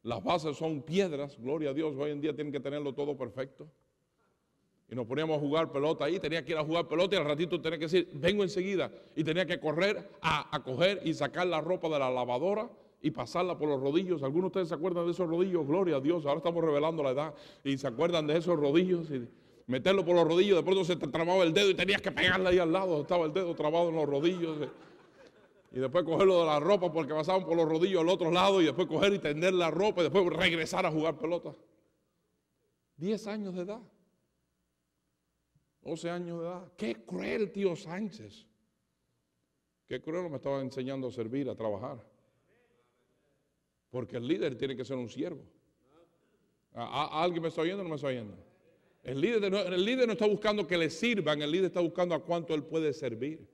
[0.02, 3.68] Las bases son piedras, gloria a Dios, hoy en día tienen que tenerlo todo perfecto.
[4.88, 7.24] Y nos poníamos a jugar pelota ahí, tenía que ir a jugar pelota y al
[7.24, 8.92] ratito tenía que decir, vengo enseguida.
[9.16, 12.70] Y tenía que correr a, a coger y sacar la ropa de la lavadora
[13.02, 14.22] y pasarla por los rodillos.
[14.22, 15.66] ¿Algunos de ustedes se acuerdan de esos rodillos?
[15.66, 17.34] Gloria a Dios, ahora estamos revelando la edad.
[17.64, 19.10] Y se acuerdan de esos rodillos.
[19.66, 22.48] Meterlo por los rodillos, de pronto se te trababa el dedo y tenías que pegarle
[22.48, 24.60] ahí al lado, estaba el dedo trabado en los rodillos.
[24.62, 24.70] Eh.
[25.72, 28.66] Y después cogerlo de la ropa porque pasaban por los rodillos al otro lado y
[28.66, 31.54] después coger y tender la ropa y después regresar a jugar pelota.
[32.96, 33.80] Diez años de edad.
[35.82, 36.72] 12 años de edad.
[36.76, 38.46] Qué cruel, tío Sánchez.
[39.86, 42.04] Qué cruel me estaba enseñando a servir, a trabajar.
[43.90, 45.42] Porque el líder tiene que ser un siervo.
[46.72, 48.45] ¿Alguien me está oyendo o no me está oyendo?
[49.06, 52.24] El líder, el líder no está buscando que le sirvan, el líder está buscando a
[52.24, 53.46] cuánto él puede servir.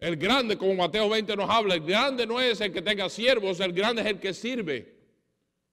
[0.00, 3.60] El grande, como Mateo 20 nos habla, el grande no es el que tenga siervos,
[3.60, 4.96] el grande es el que sirve.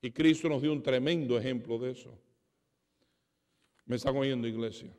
[0.03, 2.15] Y Cristo nos dio un tremendo ejemplo de eso.
[3.87, 4.95] ¿Me están oyendo, iglesia?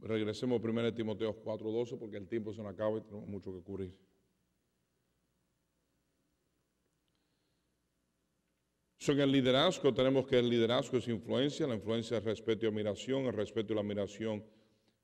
[0.00, 3.60] Regresemos primero a Timoteo 4:12 porque el tiempo se nos acaba y tenemos mucho que
[3.60, 3.94] cubrir.
[9.08, 13.24] En el liderazgo tenemos que el liderazgo es influencia, la influencia es respeto y admiración,
[13.24, 14.44] el respeto y la admiración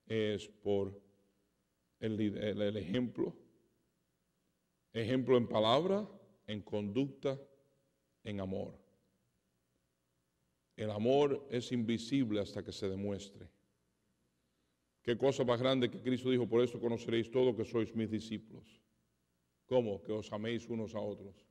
[0.07, 1.01] es por
[1.99, 3.35] el, el ejemplo,
[4.93, 6.09] ejemplo en palabra,
[6.47, 7.41] en conducta,
[8.23, 8.79] en amor.
[10.77, 13.49] El amor es invisible hasta que se demuestre.
[15.03, 18.81] Qué cosa más grande que Cristo dijo, por eso conoceréis todo que sois mis discípulos.
[19.67, 20.03] ¿Cómo?
[20.03, 21.48] Que os améis unos a otros.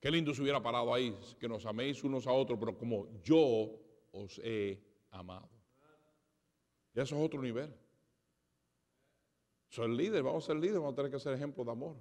[0.00, 3.80] Qué lindo se hubiera parado ahí, que nos améis unos a otros, pero como yo
[4.12, 4.80] os he
[5.10, 5.48] amado.
[6.94, 7.74] Y eso es otro nivel.
[9.68, 11.96] Soy el líder, vamos a ser líder, vamos a tener que ser ejemplo de amor.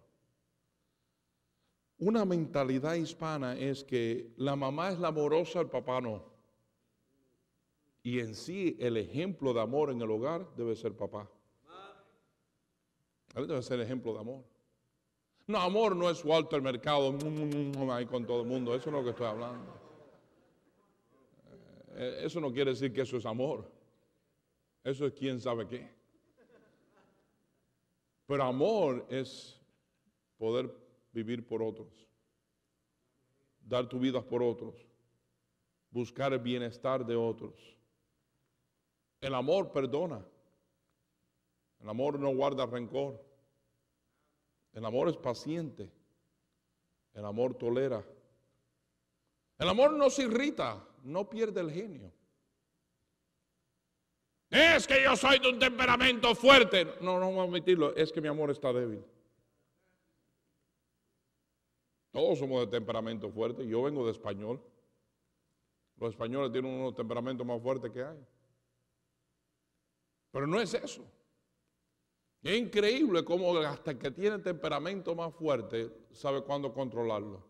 [1.97, 6.23] Una mentalidad hispana es que la mamá es la amorosa, el papá no.
[8.03, 11.29] Y en sí el ejemplo de amor en el hogar debe ser papá.
[13.33, 14.54] Él debe ser ejemplo de amor.
[15.47, 17.15] No, amor no es Walter Mercado
[17.91, 18.73] ahí con todo el mundo.
[18.73, 19.73] Eso es lo que estoy hablando.
[21.95, 23.69] Eh, eso no quiere decir que eso es amor.
[24.83, 25.89] Eso es quién sabe qué.
[28.27, 29.59] Pero amor es
[30.37, 30.73] poder
[31.11, 32.07] vivir por otros,
[33.59, 34.75] dar tu vida por otros,
[35.91, 37.53] buscar el bienestar de otros.
[39.21, 40.25] El amor perdona.
[41.79, 43.24] El amor no guarda rencor.
[44.75, 45.89] El amor es paciente.
[47.13, 48.05] El amor tolera.
[49.57, 52.11] El amor no se irrita, no pierde el genio.
[54.49, 56.85] Es que yo soy de un temperamento fuerte.
[57.01, 57.95] No, no vamos a admitirlo.
[57.95, 59.03] Es que mi amor está débil.
[62.11, 63.65] Todos somos de temperamento fuerte.
[63.65, 64.61] Yo vengo de español.
[65.97, 68.17] Los españoles tienen unos temperamentos más fuertes que hay.
[70.31, 71.09] Pero no es eso.
[72.45, 77.43] Es increíble cómo hasta que tiene temperamento más fuerte sabe cuándo controlarlo.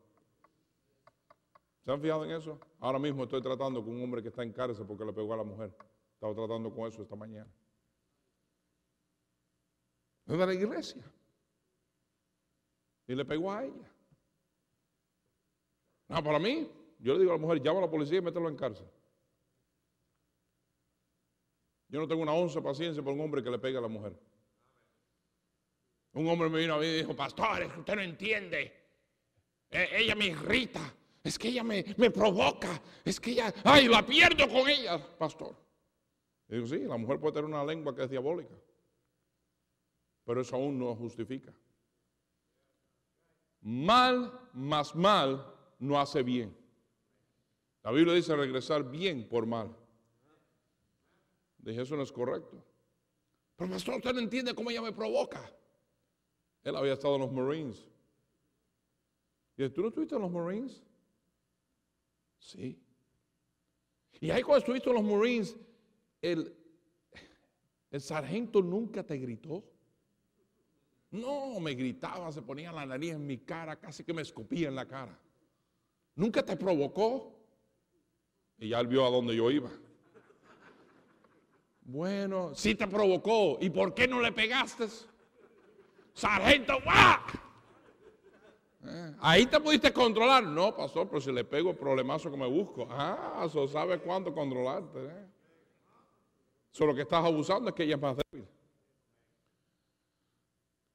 [1.83, 2.57] ¿Se han fijado en eso?
[2.79, 5.37] Ahora mismo estoy tratando con un hombre que está en cárcel porque le pegó a
[5.37, 5.75] la mujer.
[6.13, 7.51] Estaba tratando con eso esta mañana.
[10.27, 11.03] Es de la iglesia.
[13.05, 13.91] Y le pegó a ella.
[16.07, 18.47] No, para mí, yo le digo a la mujer, llama a la policía y mételo
[18.47, 18.87] en cárcel.
[21.89, 24.17] Yo no tengo una once paciencia por un hombre que le pega a la mujer.
[26.15, 28.71] Un hombre me vino a mí y dijo, pastor, es que usted no entiende.
[29.69, 34.05] E, ella me irrita, es que ella me, me, provoca, es que ella, ay, la
[34.05, 35.53] pierdo con ella, pastor.
[36.47, 38.55] Y digo, sí, la mujer puede tener una lengua que es diabólica,
[40.23, 41.53] pero eso aún no justifica.
[43.59, 46.55] Mal más mal no hace bien.
[47.83, 49.75] La Biblia dice regresar bien por mal.
[51.57, 52.63] Dije, eso no es correcto.
[53.57, 55.51] Pero pastor, usted no entiende cómo ella me provoca.
[56.65, 57.87] Él había estado en los Marines.
[59.55, 60.83] Y ¿tú no estuviste en los Marines?
[62.39, 62.77] Sí.
[64.19, 65.55] Y ahí cuando estuviste en los Marines,
[66.21, 66.53] el,
[67.99, 69.63] sargento nunca te gritó.
[71.11, 74.75] No, me gritaba, se ponía la nariz en mi cara, casi que me escupía en
[74.75, 75.17] la cara.
[76.15, 77.31] Nunca te provocó.
[78.57, 79.69] Y ya él vio a dónde yo iba.
[81.81, 83.59] Bueno, sí te provocó.
[83.61, 84.87] ¿Y por qué no le pegaste?
[86.15, 87.19] Sargento, ¡guau!
[88.87, 90.43] Eh, ahí te pudiste controlar.
[90.43, 92.87] No, pasó, pero si le pego el problemazo que me busco.
[92.89, 95.05] Ah, eso sabe cuándo controlarte.
[95.05, 95.27] ¿eh?
[96.71, 98.47] Solo que estás abusando es que ella es más débil.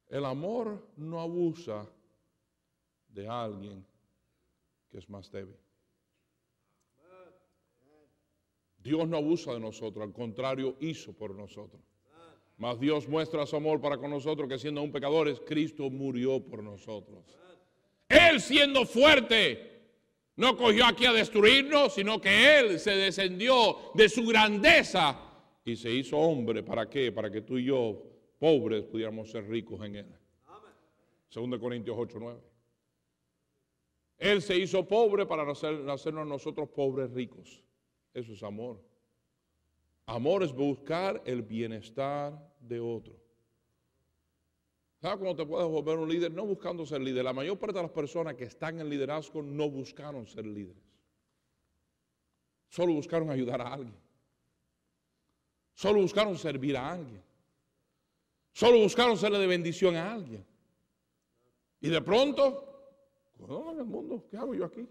[0.09, 1.87] El amor no abusa
[3.09, 3.85] de alguien
[4.89, 5.57] que es más débil.
[8.77, 11.90] Dios no abusa de nosotros, al contrario, hizo por nosotros.
[12.61, 16.61] Mas Dios muestra su amor para con nosotros, que siendo aún pecadores, Cristo murió por
[16.61, 17.25] nosotros.
[18.07, 19.81] Él siendo fuerte,
[20.35, 25.19] no cogió aquí a destruirnos, sino que Él se descendió de su grandeza
[25.65, 26.61] y se hizo hombre.
[26.61, 27.11] ¿Para qué?
[27.11, 28.03] Para que tú y yo,
[28.37, 30.15] pobres, pudiéramos ser ricos en Él.
[31.33, 32.39] 2 Corintios 8, 9.
[34.19, 37.63] Él se hizo pobre para hacernos nosotros pobres ricos.
[38.13, 38.79] Eso es amor.
[40.05, 43.19] Amor es buscar el bienestar de otro.
[45.01, 46.31] ¿Sabes cómo te puedes volver un líder?
[46.31, 47.23] No buscando ser líder.
[47.23, 50.83] La mayor parte de las personas que están en liderazgo no buscaron ser líderes.
[52.69, 53.95] Solo buscaron ayudar a alguien.
[55.73, 57.23] Solo buscaron servir a alguien.
[58.53, 60.45] Solo buscaron serle de bendición a alguien.
[61.79, 62.93] Y de pronto,
[63.39, 64.27] ¿cómo en el mundo?
[64.29, 64.87] ¿Qué hago yo aquí?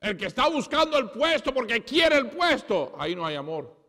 [0.00, 3.79] El que está buscando el puesto porque quiere el puesto, ahí no hay amor.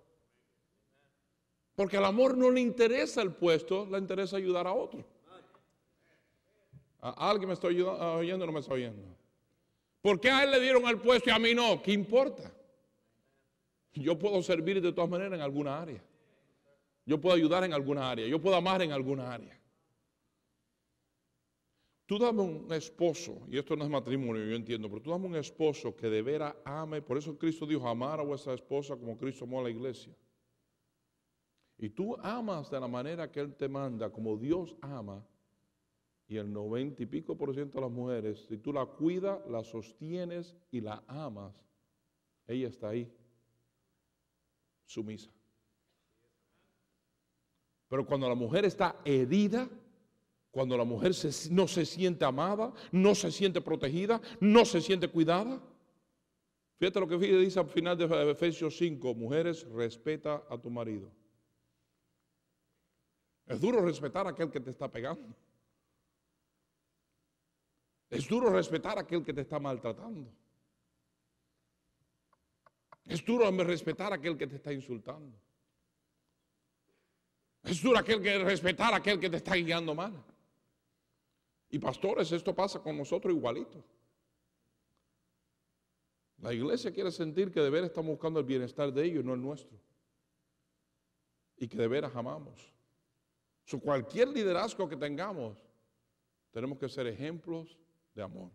[1.82, 5.04] Porque al amor no le interesa el puesto, le interesa ayudar a otro.
[7.00, 9.02] ¿A alguien me está oyendo o no me está oyendo?
[10.00, 11.82] ¿Por qué a él le dieron el puesto y a mí no?
[11.82, 12.54] ¿Qué importa?
[13.96, 16.00] Yo puedo servir de todas maneras en alguna área.
[17.04, 18.28] Yo puedo ayudar en alguna área.
[18.28, 19.60] Yo puedo amar en alguna área.
[22.06, 25.36] Tú dame un esposo, y esto no es matrimonio, yo entiendo, pero tú dame un
[25.36, 27.02] esposo que de veras ame.
[27.02, 30.14] Por eso Cristo dijo, amar a vuestra esposa como Cristo amó a la iglesia.
[31.82, 35.26] Y tú amas de la manera que Él te manda, como Dios ama.
[36.28, 39.64] Y el noventa y pico por ciento de las mujeres, si tú la cuidas, la
[39.64, 41.56] sostienes y la amas,
[42.46, 43.12] ella está ahí,
[44.86, 45.32] sumisa.
[47.90, 49.68] Pero cuando la mujer está herida,
[50.52, 51.14] cuando la mujer
[51.50, 55.60] no se siente amada, no se siente protegida, no se siente cuidada.
[56.78, 61.12] Fíjate lo que dice al final de Efesios 5, mujeres, respeta a tu marido.
[63.52, 65.36] Es duro respetar a aquel que te está pegando.
[68.10, 70.32] Es duro respetar a aquel que te está maltratando.
[73.06, 75.36] Es duro respetar a aquel que te está insultando.
[77.64, 80.14] Es duro aquel que respetar a aquel que te está guiando mal.
[81.70, 83.84] Y pastores, esto pasa con nosotros igualito.
[86.38, 89.42] La iglesia quiere sentir que de veras estamos buscando el bienestar de ellos, no el
[89.42, 89.78] nuestro.
[91.58, 92.72] Y que de veras amamos.
[93.64, 95.58] So, cualquier liderazgo que tengamos,
[96.52, 97.78] tenemos que ser ejemplos
[98.14, 98.52] de amor.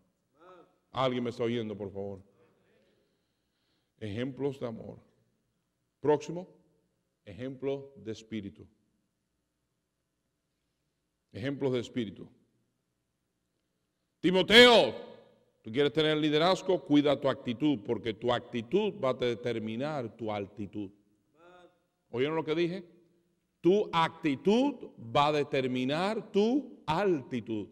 [0.91, 2.23] Alguien me está oyendo, por favor.
[3.99, 4.99] Ejemplos de amor.
[6.01, 6.49] Próximo,
[7.25, 8.67] ejemplo de espíritu.
[11.33, 12.29] Ejemplos de espíritu.
[14.21, 14.95] Timoteo,
[15.63, 20.91] tú quieres tener liderazgo, cuida tu actitud, porque tu actitud va a determinar tu altitud.
[22.11, 22.96] ¿Oyeron lo que dije?
[23.67, 24.75] Tu actitud
[25.13, 27.67] va a determinar tu altitud.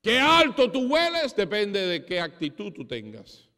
[0.00, 3.50] Qué alto tú hueles depende de qué actitud tú tengas.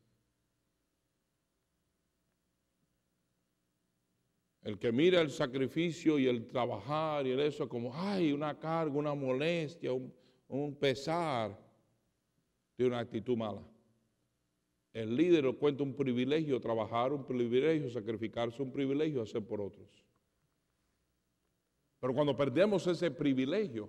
[4.62, 8.96] El que mira el sacrificio y el trabajar y el eso como, ay, una carga,
[8.96, 10.10] una molestia, un,
[10.48, 11.54] un pesar,
[12.78, 13.62] de una actitud mala.
[14.94, 20.03] El líder cuenta un privilegio, trabajar un privilegio, sacrificarse un privilegio, hacer por otros.
[22.04, 23.88] Pero cuando perdemos ese privilegio,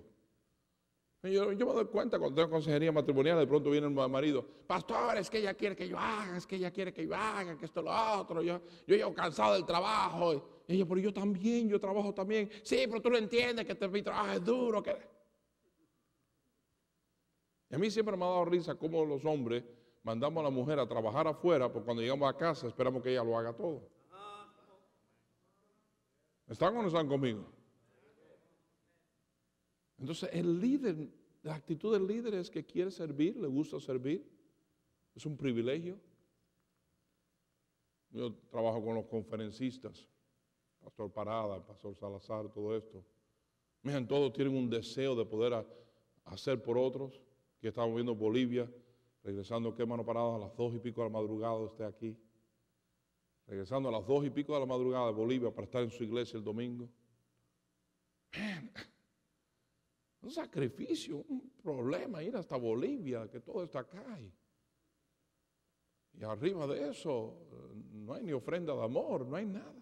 [1.22, 5.28] yo, me doy cuenta cuando tengo consejería matrimonial, de pronto viene el marido, pastor, es
[5.28, 7.82] que ella quiere que yo haga, es que ella quiere que yo haga, que esto
[7.82, 10.62] lo otro, yo, yo llevo cansado del trabajo.
[10.66, 12.48] Y ella, pero yo también, yo trabajo también.
[12.62, 14.82] Sí, pero tú lo entiendes, que este, mi trabajo es duro.
[17.68, 19.62] Y a mí siempre me ha dado risa cómo los hombres
[20.02, 23.22] mandamos a la mujer a trabajar afuera, porque cuando llegamos a casa esperamos que ella
[23.22, 23.86] lo haga todo.
[26.48, 27.55] ¿Están o no están conmigo?
[29.98, 31.08] Entonces el líder,
[31.42, 34.26] la actitud del líder es que quiere servir, le gusta servir,
[35.14, 35.98] es un privilegio.
[38.10, 40.08] Yo trabajo con los conferencistas,
[40.80, 43.04] Pastor Parada, Pastor Salazar, todo esto.
[43.82, 45.66] Miren, todos tienen un deseo de poder
[46.24, 47.20] hacer por otros
[47.60, 48.70] que estamos viendo Bolivia,
[49.22, 52.16] regresando que mano parada a las dos y pico de la madrugada usted aquí,
[53.46, 56.04] regresando a las dos y pico de la madrugada de Bolivia para estar en su
[56.04, 56.88] iglesia el domingo.
[60.22, 64.18] Un sacrificio, un problema ir hasta Bolivia, que todo está acá.
[66.12, 67.46] Y arriba de eso
[67.92, 69.74] no hay ni ofrenda de amor, no hay nada.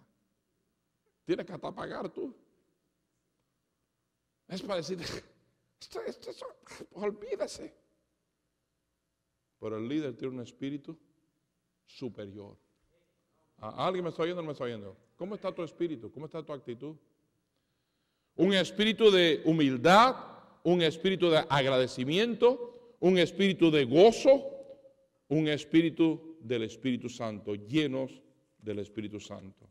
[1.25, 2.35] Tienes que hasta pagar tú.
[4.49, 4.99] Es para decir,
[6.93, 7.75] olvídese.
[9.59, 10.99] Pero el líder tiene un espíritu
[11.87, 12.57] superior.
[13.59, 14.97] ¿Alguien me está oyendo o no me está oyendo?
[15.17, 16.11] ¿Cómo está tu espíritu?
[16.11, 16.97] ¿Cómo está tu actitud?
[18.37, 20.17] Un espíritu de humildad,
[20.65, 24.51] un espíritu de agradecimiento, un espíritu de gozo,
[25.29, 28.23] un espíritu del Espíritu Santo, llenos
[28.59, 29.69] del Espíritu Santo.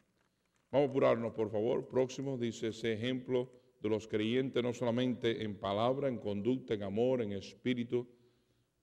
[0.72, 1.88] Vamos a apurarnos, por favor.
[1.88, 7.22] Próximo dice ese ejemplo de los creyentes, no solamente en palabra, en conducta, en amor,
[7.22, 8.08] en espíritu,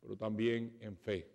[0.00, 1.28] pero también en fe.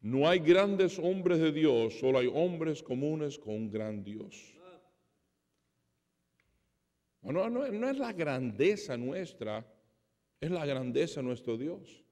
[0.00, 4.54] No hay grandes hombres de Dios, solo hay hombres comunes con un gran Dios.
[7.22, 9.64] No, no, no es la grandeza nuestra,
[10.40, 12.04] es la grandeza de nuestro Dios.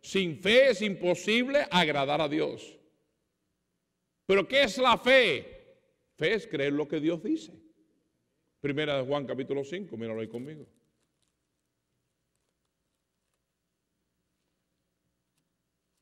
[0.00, 2.78] Sin fe es imposible agradar a Dios.
[4.26, 5.76] Pero ¿qué es la fe?
[6.16, 7.52] Fe es creer lo que Dios dice.
[8.60, 10.66] Primera de Juan capítulo 5, míralo ahí conmigo.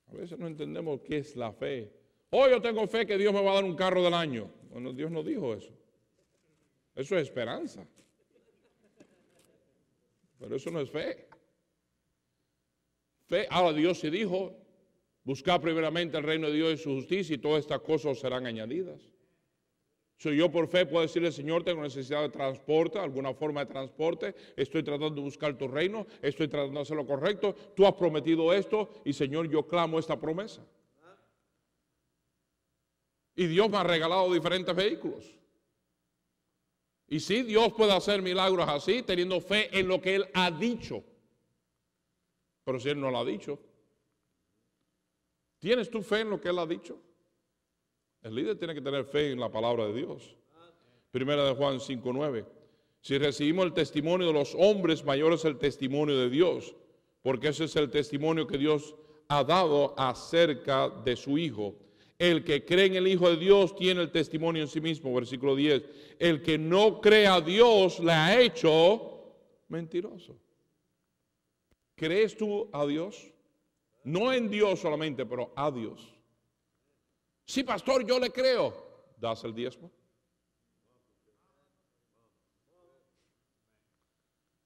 [0.09, 1.91] A veces no entendemos qué es la fe.
[2.31, 4.51] Oh, yo tengo fe que Dios me va a dar un carro del año.
[4.71, 5.73] Bueno, Dios no dijo eso.
[6.95, 7.87] Eso es esperanza.
[10.41, 11.29] Pero eso no es fe.
[13.27, 14.57] Fe, ahora Dios se dijo,
[15.23, 19.01] buscar primeramente el reino de Dios y su justicia y todas estas cosas serán añadidas.
[20.17, 24.35] Si yo por fe puedo decirle, Señor, tengo necesidad de transporte, alguna forma de transporte,
[24.57, 28.53] estoy tratando de buscar tu reino, estoy tratando de hacer lo correcto, tú has prometido
[28.53, 30.67] esto y Señor, yo clamo esta promesa.
[33.35, 35.40] Y Dios me ha regalado diferentes vehículos.
[37.13, 41.03] Y sí, Dios puede hacer milagros así, teniendo fe en lo que Él ha dicho.
[42.63, 43.59] Pero si Él no lo ha dicho,
[45.59, 46.97] ¿tienes tu fe en lo que Él ha dicho?
[48.23, 50.37] El líder tiene que tener fe en la palabra de Dios.
[51.11, 52.47] Primera de Juan 5.9.
[53.01, 56.77] Si recibimos el testimonio de los hombres, mayor es el testimonio de Dios,
[57.23, 58.95] porque ese es el testimonio que Dios
[59.27, 61.75] ha dado acerca de su Hijo.
[62.21, 65.57] El que cree en el Hijo de Dios tiene el testimonio en sí mismo, versículo
[65.57, 66.17] 10.
[66.19, 69.33] El que no cree a Dios le ha hecho
[69.69, 70.39] mentiroso.
[71.95, 73.33] ¿Crees tú a Dios?
[74.05, 76.15] No en Dios solamente, pero a Dios.
[77.47, 78.75] Sí, pastor, yo le creo.
[79.17, 79.91] ¿Das el diezmo?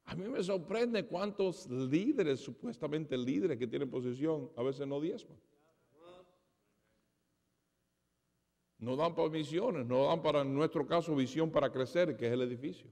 [0.07, 5.39] A mí me sorprende cuántos líderes, supuestamente líderes que tienen posición, a veces no diezman.
[8.85, 12.32] No dan para misiones, no dan para, en nuestro caso, visión para crecer, que es
[12.32, 12.91] el edificio.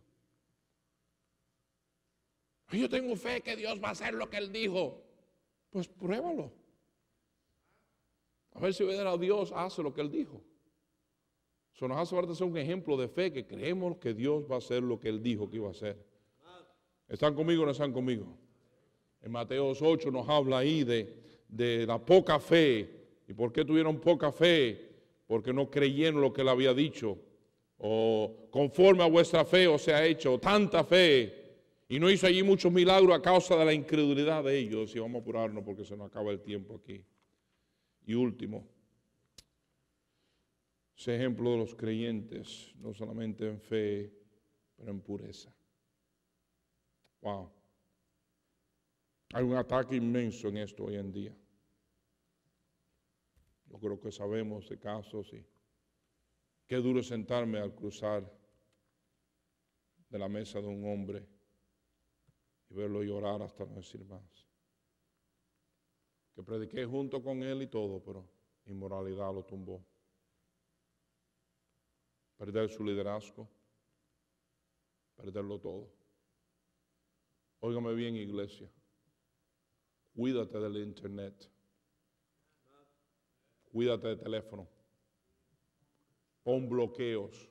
[2.71, 5.03] Yo tengo fe que Dios va a hacer lo que Él dijo.
[5.69, 6.51] Pues pruébalo.
[8.55, 8.85] A ver si
[9.21, 10.43] Dios hace lo que Él dijo.
[11.75, 14.59] Eso nos hace falta ser un ejemplo de fe que creemos que Dios va a
[14.59, 16.03] hacer lo que Él dijo que iba a hacer.
[17.07, 18.35] ¿Están conmigo o no están conmigo?
[19.21, 23.23] En Mateo 8 nos habla ahí de, de la poca fe.
[23.29, 24.92] ¿Y por qué tuvieron poca fe?
[25.33, 27.19] Porque no creyeron lo que Él había dicho.
[27.79, 31.55] O conforme a vuestra fe os se ha hecho tanta fe.
[31.89, 34.95] Y no hizo allí muchos milagros a causa de la incredulidad de ellos.
[34.95, 37.03] Y vamos a apurarnos porque se nos acaba el tiempo aquí.
[38.05, 38.69] Y último,
[40.95, 44.13] ese ejemplo de los creyentes, no solamente en fe,
[44.77, 45.51] pero en pureza.
[47.23, 47.51] Wow.
[49.33, 51.35] Hay un ataque inmenso en esto hoy en día.
[53.73, 55.45] Yo creo que sabemos de casos y
[56.67, 58.31] qué duro sentarme al cruzar
[60.09, 61.27] de la mesa de un hombre
[62.69, 64.53] y verlo llorar hasta no decir más
[66.35, 68.27] que prediqué junto con él y todo, pero
[68.67, 69.85] inmoralidad lo tumbó.
[72.37, 73.49] Perder su liderazgo,
[75.15, 75.93] perderlo todo.
[77.61, 78.69] Óigame bien, iglesia.
[80.15, 81.49] Cuídate del internet.
[83.73, 84.69] Cuídate del teléfono.
[86.45, 87.49] Pon bloqueos.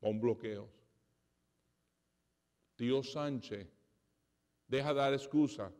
[0.00, 0.70] Pon bloqueos.
[2.76, 3.80] Dios Sánchez
[4.70, 5.72] Deja de dar excusa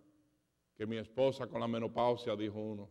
[0.74, 2.90] que mi esposa con la menopausia, dijo uno,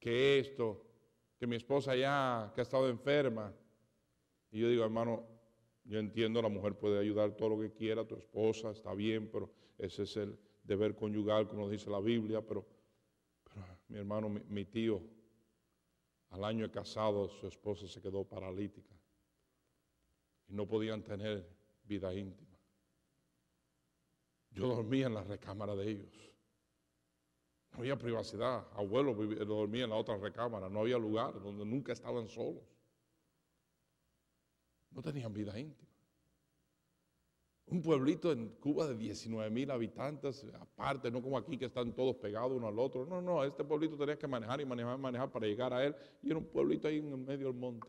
[0.00, 0.82] que esto,
[1.38, 3.52] que mi esposa ya, que ha estado enferma.
[4.50, 5.26] Y yo digo, hermano,
[5.84, 9.52] yo entiendo, la mujer puede ayudar todo lo que quiera, tu esposa está bien, pero
[9.76, 12.64] ese es el deber conyugal, como dice la Biblia, pero,
[13.88, 15.02] mi hermano, mi, tío,
[16.30, 18.94] al año de casado, su esposa se quedó paralítica
[20.48, 21.48] y no podían tener
[21.84, 22.56] vida íntima.
[24.50, 26.32] Yo dormía en la recámara de ellos.
[27.72, 28.66] No había privacidad.
[28.72, 30.68] Abuelo dormía en la otra recámara.
[30.68, 32.64] No había lugar donde nunca estaban solos.
[34.90, 35.95] No tenían vida íntima.
[37.68, 42.14] Un pueblito en Cuba de 19 mil habitantes, aparte, no como aquí que están todos
[42.16, 43.04] pegados uno al otro.
[43.06, 45.94] No, no, este pueblito tenía que manejar y manejar y manejar para llegar a él.
[46.22, 47.88] Y era un pueblito ahí en medio del monte.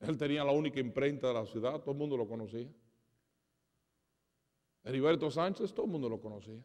[0.00, 2.68] Él tenía la única imprenta de la ciudad, todo el mundo lo conocía.
[4.84, 6.62] Heriberto Sánchez, todo el mundo lo conocía.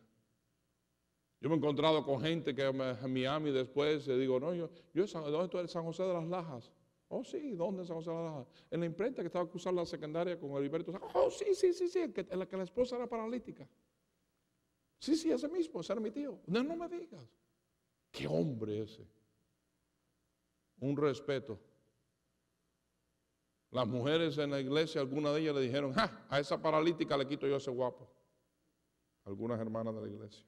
[1.39, 5.47] Yo me he encontrado con gente que en Miami después, digo, no, yo, yo ¿dónde
[5.49, 5.67] tú?
[5.67, 6.71] San José de las Lajas.
[7.07, 8.47] Oh, sí, ¿dónde San José de las Lajas?
[8.71, 10.91] En la imprenta que estaba cruzando la secundaria con Heriberto.
[11.13, 13.67] Oh, sí, sí, sí, sí, que, la que la esposa era paralítica.
[14.99, 16.39] Sí, sí, ese mismo, ese era mi tío.
[16.47, 17.29] No, no me digas.
[18.11, 19.05] Qué hombre ese.
[20.79, 21.59] Un respeto.
[23.71, 27.27] Las mujeres en la iglesia, algunas de ellas le dijeron, "Ja, a esa paralítica le
[27.27, 28.09] quito yo ese guapo.
[29.25, 30.45] Algunas hermanas de la iglesia.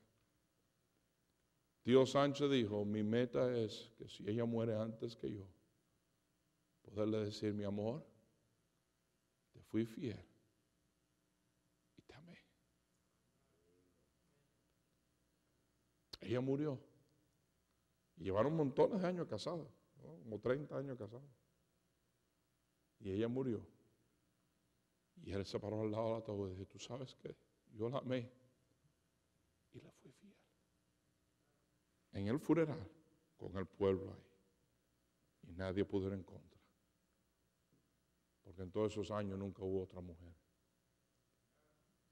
[1.84, 5.48] Dios Sánchez dijo, mi meta es que si ella muere antes que yo,
[6.88, 8.06] poderle decir, mi amor,
[9.52, 10.20] te fui fiel
[11.98, 12.38] y te amé.
[16.22, 16.80] Ella murió.
[18.16, 19.68] Y llevaron montones de años casados,
[20.02, 21.30] como 30 años casados.
[23.00, 23.62] Y ella murió.
[25.24, 27.36] Y él se paró al lado de la ataúd y dijo, tú sabes qué,
[27.74, 28.32] yo la amé
[29.74, 30.36] y le fui fiel.
[32.14, 32.90] En el funeral,
[33.36, 34.24] con el pueblo ahí.
[35.50, 36.57] Y nadie pudo ir en contra.
[38.48, 40.34] Porque en todos esos años nunca hubo otra mujer.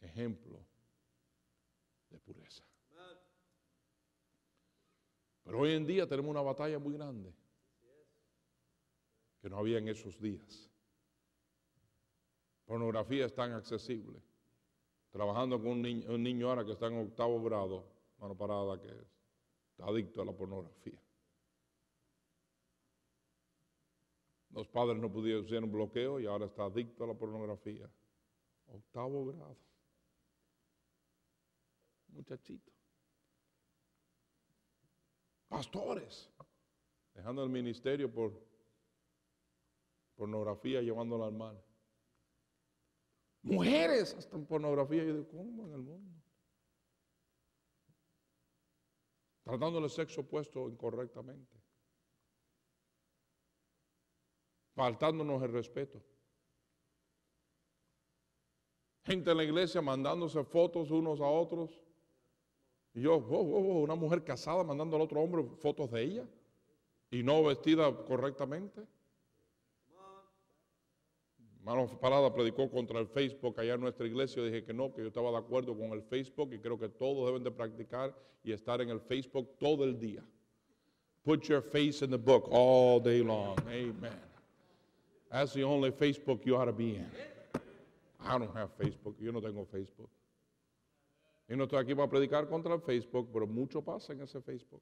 [0.01, 0.59] Ejemplo
[2.09, 2.61] de pureza.
[5.45, 7.33] Pero hoy en día tenemos una batalla muy grande
[9.39, 10.69] que no había en esos días.
[12.65, 14.21] Pornografía es tan accesible.
[15.11, 18.89] Trabajando con un niño, un niño ahora que está en octavo grado, mano parada, que
[19.69, 21.01] está adicto a la pornografía.
[24.55, 27.91] Los padres no pudieron hacer un bloqueo y ahora está adicto a la pornografía.
[28.67, 29.57] Octavo grado.
[32.07, 32.71] Muchachito.
[35.49, 36.31] Pastores.
[37.13, 38.41] Dejando el ministerio por
[40.15, 41.61] pornografía, llevándola al mal.
[43.41, 45.03] Mujeres hasta en pornografía.
[45.03, 46.21] Yo digo, ¿cómo en el mundo?
[49.43, 51.64] Tratándole sexo opuesto incorrectamente.
[54.75, 56.01] Faltándonos el respeto.
[59.03, 61.71] Gente en la iglesia mandándose fotos unos a otros.
[62.93, 66.25] Y yo, oh, oh, oh, una mujer casada mandando al otro hombre fotos de ella
[67.09, 68.81] y no vestida correctamente.
[71.59, 74.43] Hermano Parada predicó contra el Facebook allá en nuestra iglesia.
[74.43, 77.25] Dije que no, que yo estaba de acuerdo con el Facebook y creo que todos
[77.25, 80.23] deben de practicar y estar en el Facebook todo el día.
[81.23, 83.57] Put your face in the book all day long.
[83.67, 84.34] Amen.
[85.31, 87.09] That's the only Facebook you ought to be in.
[88.19, 89.15] I don't have Facebook.
[89.19, 90.09] Yo no tengo Facebook.
[91.47, 94.81] Y no estoy aquí para predicar contra el Facebook, pero mucho pasa en ese Facebook.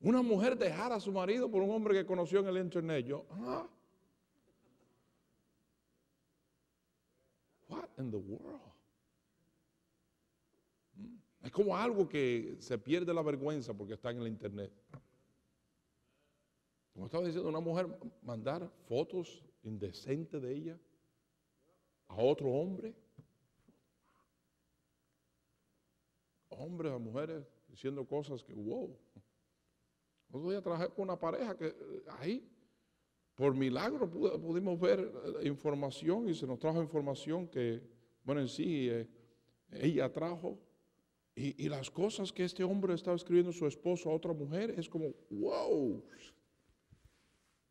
[0.00, 3.06] Una mujer dejar a su marido por un hombre que conoció en el internet.
[3.06, 3.66] Yo, ah.
[7.68, 8.60] What in the world?
[10.96, 11.16] Mm.
[11.44, 14.72] Es como algo que se pierde la vergüenza porque está en el internet.
[16.92, 17.88] Como estaba diciendo, una mujer
[18.22, 20.78] mandar fotos indecentes de ella
[22.08, 22.94] a otro hombre.
[26.50, 28.94] Hombres a mujeres diciendo cosas que, wow.
[30.28, 31.74] Nosotros ya trabajé con una pareja que eh,
[32.18, 32.48] ahí,
[33.34, 35.00] por milagro, pudimos ver
[35.40, 37.82] eh, información y se nos trajo información que,
[38.22, 39.08] bueno, en sí, eh,
[39.70, 40.58] ella trajo.
[41.34, 44.86] Y, y, las cosas que este hombre estaba escribiendo su esposo a otra mujer es
[44.86, 46.04] como, wow.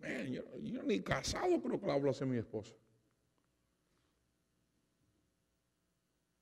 [0.02, 2.76] Man, yo, ni casado creo que le hablo así mi esposa.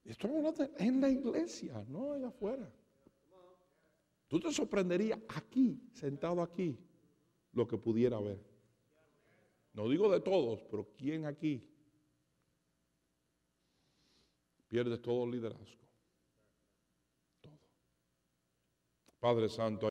[0.06, 0.28] Esto
[0.78, 2.72] en la iglesia, no allá afuera.
[4.28, 6.80] Tú te sorprenderías aquí, sentado aquí,
[7.52, 8.40] lo que pudiera haber.
[9.74, 11.68] No digo de todos, pero ¿quién aquí
[14.68, 15.88] pierde todo el liderazgo?
[17.42, 17.60] Todo.
[19.20, 19.88] Padre Santo.